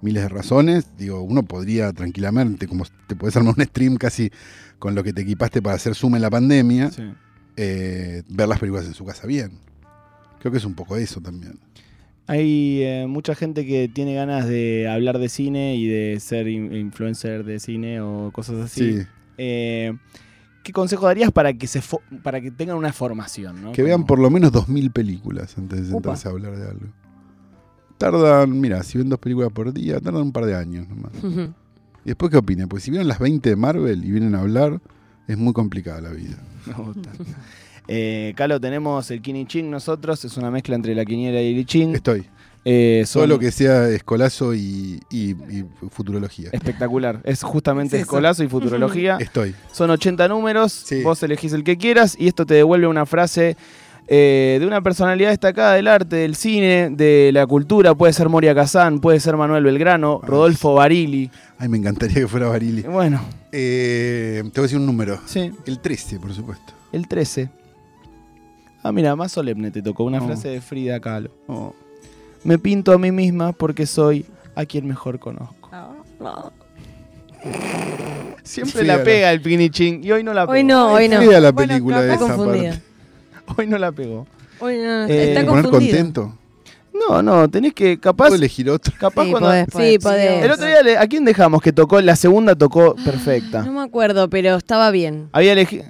miles 0.02 0.22
de 0.24 0.28
razones, 0.28 0.96
digo, 0.96 1.22
uno 1.22 1.44
podría 1.44 1.92
tranquilamente, 1.92 2.66
como 2.66 2.84
te 3.06 3.14
puedes 3.16 3.36
armar 3.36 3.54
un 3.56 3.64
stream 3.64 3.96
casi 3.96 4.30
con 4.78 4.94
lo 4.94 5.02
que 5.04 5.12
te 5.12 5.22
equipaste 5.22 5.62
para 5.62 5.76
hacer 5.76 5.94
Zoom 5.94 6.16
en 6.16 6.22
la 6.22 6.30
pandemia, 6.30 6.90
Sí. 6.90 7.02
eh, 7.56 8.22
ver 8.28 8.48
las 8.48 8.58
películas 8.58 8.86
en 8.86 8.94
su 8.94 9.04
casa 9.04 9.26
bien. 9.26 9.52
Creo 10.40 10.52
que 10.52 10.58
es 10.58 10.64
un 10.64 10.74
poco 10.74 10.96
eso 10.96 11.20
también. 11.20 11.58
Hay 12.26 12.82
eh, 12.82 13.06
mucha 13.08 13.34
gente 13.34 13.64
que 13.64 13.88
tiene 13.88 14.14
ganas 14.14 14.46
de 14.46 14.86
hablar 14.88 15.18
de 15.18 15.28
cine 15.28 15.76
y 15.76 15.86
de 15.88 16.20
ser 16.20 16.46
in- 16.46 16.74
influencer 16.74 17.42
de 17.44 17.58
cine 17.58 18.00
o 18.00 18.30
cosas 18.32 18.56
así. 18.58 18.98
Sí. 19.00 19.06
Eh, 19.38 19.92
¿Qué 20.68 20.72
consejo 20.74 21.06
darías 21.06 21.32
para 21.32 21.54
que 21.54 21.66
se 21.66 21.80
para 22.22 22.42
que 22.42 22.50
tengan 22.50 22.76
una 22.76 22.92
formación? 22.92 23.62
¿no? 23.62 23.72
Que 23.72 23.82
vean 23.82 24.04
por 24.04 24.18
lo 24.18 24.28
menos 24.28 24.52
2.000 24.52 24.92
películas 24.92 25.56
antes 25.56 25.88
de 25.88 25.94
Upa. 25.94 26.14
sentarse 26.14 26.28
a 26.28 26.30
hablar 26.30 26.58
de 26.58 26.68
algo. 26.68 26.86
Tardan, 27.96 28.60
mira, 28.60 28.82
si 28.82 28.98
ven 28.98 29.08
dos 29.08 29.18
películas 29.18 29.50
por 29.50 29.72
día, 29.72 29.98
tardan 29.98 30.24
un 30.24 30.32
par 30.32 30.44
de 30.44 30.54
años 30.54 30.86
nomás. 30.86 31.12
¿Y 32.04 32.08
después 32.08 32.30
qué 32.30 32.36
opinan? 32.36 32.68
Pues 32.68 32.82
si 32.82 32.90
vieron 32.90 33.08
las 33.08 33.18
20 33.18 33.48
de 33.48 33.56
Marvel 33.56 34.04
y 34.04 34.10
vienen 34.10 34.34
a 34.34 34.40
hablar, 34.40 34.78
es 35.26 35.38
muy 35.38 35.54
complicada 35.54 36.02
la 36.02 36.10
vida. 36.10 36.36
Gusta. 36.76 37.12
Eh, 37.90 38.34
Calo, 38.36 38.60
tenemos 38.60 39.10
el 39.10 39.22
Kini 39.22 39.46
Ching 39.46 39.70
nosotros, 39.70 40.22
es 40.22 40.36
una 40.36 40.50
mezcla 40.50 40.74
entre 40.74 40.94
la 40.94 41.06
quiniela 41.06 41.40
y 41.40 41.58
el 41.58 41.64
Ching. 41.64 41.94
Estoy. 41.94 42.26
Eh, 42.64 43.02
Todo 43.04 43.22
son 43.22 43.28
lo 43.30 43.38
que 43.38 43.50
sea 43.50 43.88
escolazo 43.88 44.54
y, 44.54 45.00
y- 45.10 45.30
y 45.30 45.64
futurología. 45.90 46.50
espectacular. 46.52 47.20
Es 47.24 47.42
justamente 47.42 47.96
Es 47.96 48.02
escolazo 48.02 48.42
y 48.44 48.48
futurología. 48.48 49.16
Estoy. 49.20 49.54
Son 49.72 49.90
80 49.90 50.28
números, 50.28 50.72
Sí. 50.72 51.02
vos 51.02 51.22
elegís 51.22 51.52
el 51.52 51.64
que 51.64 51.76
quieras 51.78 52.16
y 52.18 52.28
esto 52.28 52.44
te 52.46 52.54
devuelve 52.54 52.86
una 52.86 53.06
frase 53.06 53.56
eh, 54.10 54.56
de 54.58 54.66
una 54.66 54.80
personalidad 54.80 55.28
destacada 55.30 55.74
del 55.74 55.86
arte, 55.86 56.16
del 56.16 56.34
cine, 56.34 56.88
de 56.90 57.30
la 57.32 57.46
cultura. 57.46 57.94
Puede 57.94 58.12
ser 58.14 58.30
Moria 58.30 58.54
Kazán, 58.54 59.00
puede 59.00 59.20
ser 59.20 59.36
Manuel 59.36 59.64
Belgrano, 59.64 60.20
Ay. 60.22 60.28
Rodolfo 60.30 60.74
Barili. 60.74 61.30
Ay, 61.58 61.68
me 61.68 61.76
encantaría 61.76 62.14
que 62.16 62.26
fuera 62.28 62.48
Barili. 62.48 62.82
Bueno, 62.82 63.20
Eh, 63.52 64.40
te 64.44 64.60
voy 64.60 64.60
a 64.60 64.62
decir 64.62 64.78
un 64.78 64.86
número. 64.86 65.20
sí, 65.26 65.52
El 65.66 65.78
13, 65.80 66.18
por 66.20 66.32
supuesto. 66.34 66.72
el 66.92 67.06
13. 67.06 67.50
Ah, 68.82 68.92
mira, 68.92 69.14
más 69.16 69.32
solemne 69.32 69.70
te 69.70 69.82
tocó 69.82 70.04
una 70.04 70.22
Oh. 70.22 70.26
frase 70.26 70.48
de 70.48 70.60
Frida 70.62 71.00
Kahlo. 71.00 71.30
Me 72.44 72.58
pinto 72.58 72.92
a 72.92 72.98
mí 72.98 73.10
misma 73.12 73.52
porque 73.52 73.86
soy 73.86 74.24
a 74.54 74.64
quien 74.64 74.86
mejor 74.86 75.18
conozco. 75.18 75.54
Siempre 78.42 78.84
Fea 78.84 78.96
la 78.96 79.04
pega 79.04 79.30
el 79.32 79.40
pinichín 79.42 80.00
y 80.02 80.10
hoy 80.12 80.22
no 80.24 80.32
la 80.32 80.42
pegó. 80.46 80.52
Hoy 80.52 80.64
no, 80.64 80.92
hoy 80.92 81.08
no. 81.08 81.18
Fea 81.20 81.40
la 81.40 81.52
Bueno, 81.52 81.68
película 81.68 82.00
capaz 82.00 82.14
esa 82.24 82.34
confundida. 82.36 82.70
parte. 82.70 82.82
Hoy 83.60 83.66
no 83.66 83.78
la 83.78 83.92
pegó. 83.92 84.26
Hoy 84.60 84.78
no, 84.78 85.04
Eh, 85.06 85.28
está 85.28 85.40
¿Me 85.40 85.46
poner 85.46 85.64
confundido. 85.64 85.96
contento? 85.96 86.34
No, 87.08 87.22
no, 87.22 87.48
tenés 87.48 87.74
que 87.74 87.98
capaz 88.00 88.24
¿Puedo 88.24 88.34
elegir 88.36 88.68
otro? 88.70 88.92
capaz 88.98 89.24
Sí, 89.24 89.30
cuando 89.30 89.48
podés, 89.50 89.64
Sí, 89.66 89.72
podés. 89.76 89.98
podés. 90.02 90.44
El 90.44 90.50
otro 90.50 90.66
día 90.66 90.82
le- 90.82 90.98
a 90.98 91.06
quién 91.06 91.24
dejamos 91.24 91.62
que 91.62 91.72
tocó 91.72 92.00
la 92.00 92.16
segunda 92.16 92.56
tocó 92.56 92.96
perfecta. 93.04 93.62
No 93.62 93.72
me 93.72 93.82
acuerdo, 93.82 94.28
pero 94.28 94.56
estaba 94.56 94.90
bien. 94.90 95.28
Había 95.32 95.52
elegido 95.52 95.84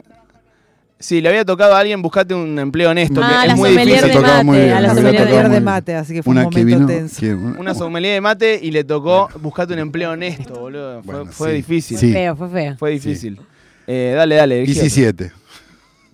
Sí, 1.00 1.20
le 1.20 1.28
había 1.28 1.44
tocado 1.44 1.74
a 1.76 1.78
alguien, 1.78 2.02
buscate 2.02 2.34
un 2.34 2.58
empleo 2.58 2.90
honesto, 2.90 3.20
Ah, 3.22 3.28
que 3.42 3.46
la 3.48 3.52
es 3.52 3.58
muy 3.58 3.68
sommelier 3.70 3.96
difícil. 3.98 4.08
de 4.08 4.14
Tocaba 4.20 4.42
muy 4.42 4.56
mate. 4.56 4.64
bien, 4.66 4.76
A 4.76 4.80
la 4.80 4.94
sommelier 4.94 5.48
de 5.48 5.60
mate, 5.60 5.94
así 5.94 6.12
que 6.14 6.22
fue 6.24 6.30
un 6.32 6.38
Una 6.38 6.48
que 6.50 6.58
momento 6.58 6.76
vino. 6.78 6.86
tenso. 6.88 7.20
que- 7.20 7.34
Una 7.34 7.74
sommelier 7.74 8.14
de 8.14 8.20
mate 8.20 8.58
y 8.60 8.70
le 8.72 8.82
tocó 8.82 9.28
buscate 9.40 9.74
un 9.74 9.78
empleo 9.78 10.10
honesto, 10.10 10.58
boludo. 10.58 11.02
Fue, 11.04 11.14
Bueno, 11.14 11.32
fue 11.32 11.50
sí. 11.50 11.56
difícil. 11.56 11.98
Sí. 11.98 12.12
Feo, 12.12 12.34
fue 12.36 12.48
feo. 12.48 12.76
Fue 12.78 12.90
difícil. 12.90 13.40
Eh, 13.86 14.12
dale, 14.16 14.34
dale. 14.34 14.56
elegí 14.56 14.72
otro. 14.72 14.82
17. 14.82 15.32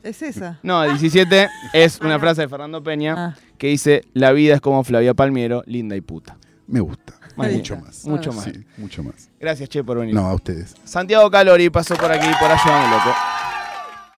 ¿Es 0.02 0.20
esa? 0.20 0.58
No, 0.62 0.82
17 0.84 1.48
es 1.72 1.98
una 2.00 2.18
frase 2.18 2.42
de 2.42 2.48
Fernando 2.48 2.82
Peña 2.82 3.14
Ah. 3.16 3.34
que 3.56 3.68
dice: 3.68 4.02
La 4.12 4.32
vida 4.32 4.54
es 4.54 4.60
como 4.60 4.84
Flavia 4.84 5.14
Palmiero, 5.14 5.62
linda 5.66 5.96
y 5.96 6.02
puta. 6.02 6.36
Me 6.66 6.80
gusta. 6.80 7.14
Más 7.36 7.50
mucho 7.50 7.76
más. 7.76 8.04
Mucho 8.04 8.32
más. 8.32 8.44
Sí, 8.44 8.52
mucho 8.76 9.02
más. 9.02 9.28
Gracias, 9.40 9.68
Che, 9.70 9.82
por 9.82 9.98
venir. 9.98 10.14
No, 10.14 10.26
a 10.26 10.34
ustedes. 10.34 10.74
Santiago 10.84 11.28
Calori 11.30 11.68
pasó 11.70 11.96
por 11.96 12.12
aquí, 12.12 12.28
por 12.38 12.50
Ayúdame 12.50 12.90
Loco. 12.90 13.10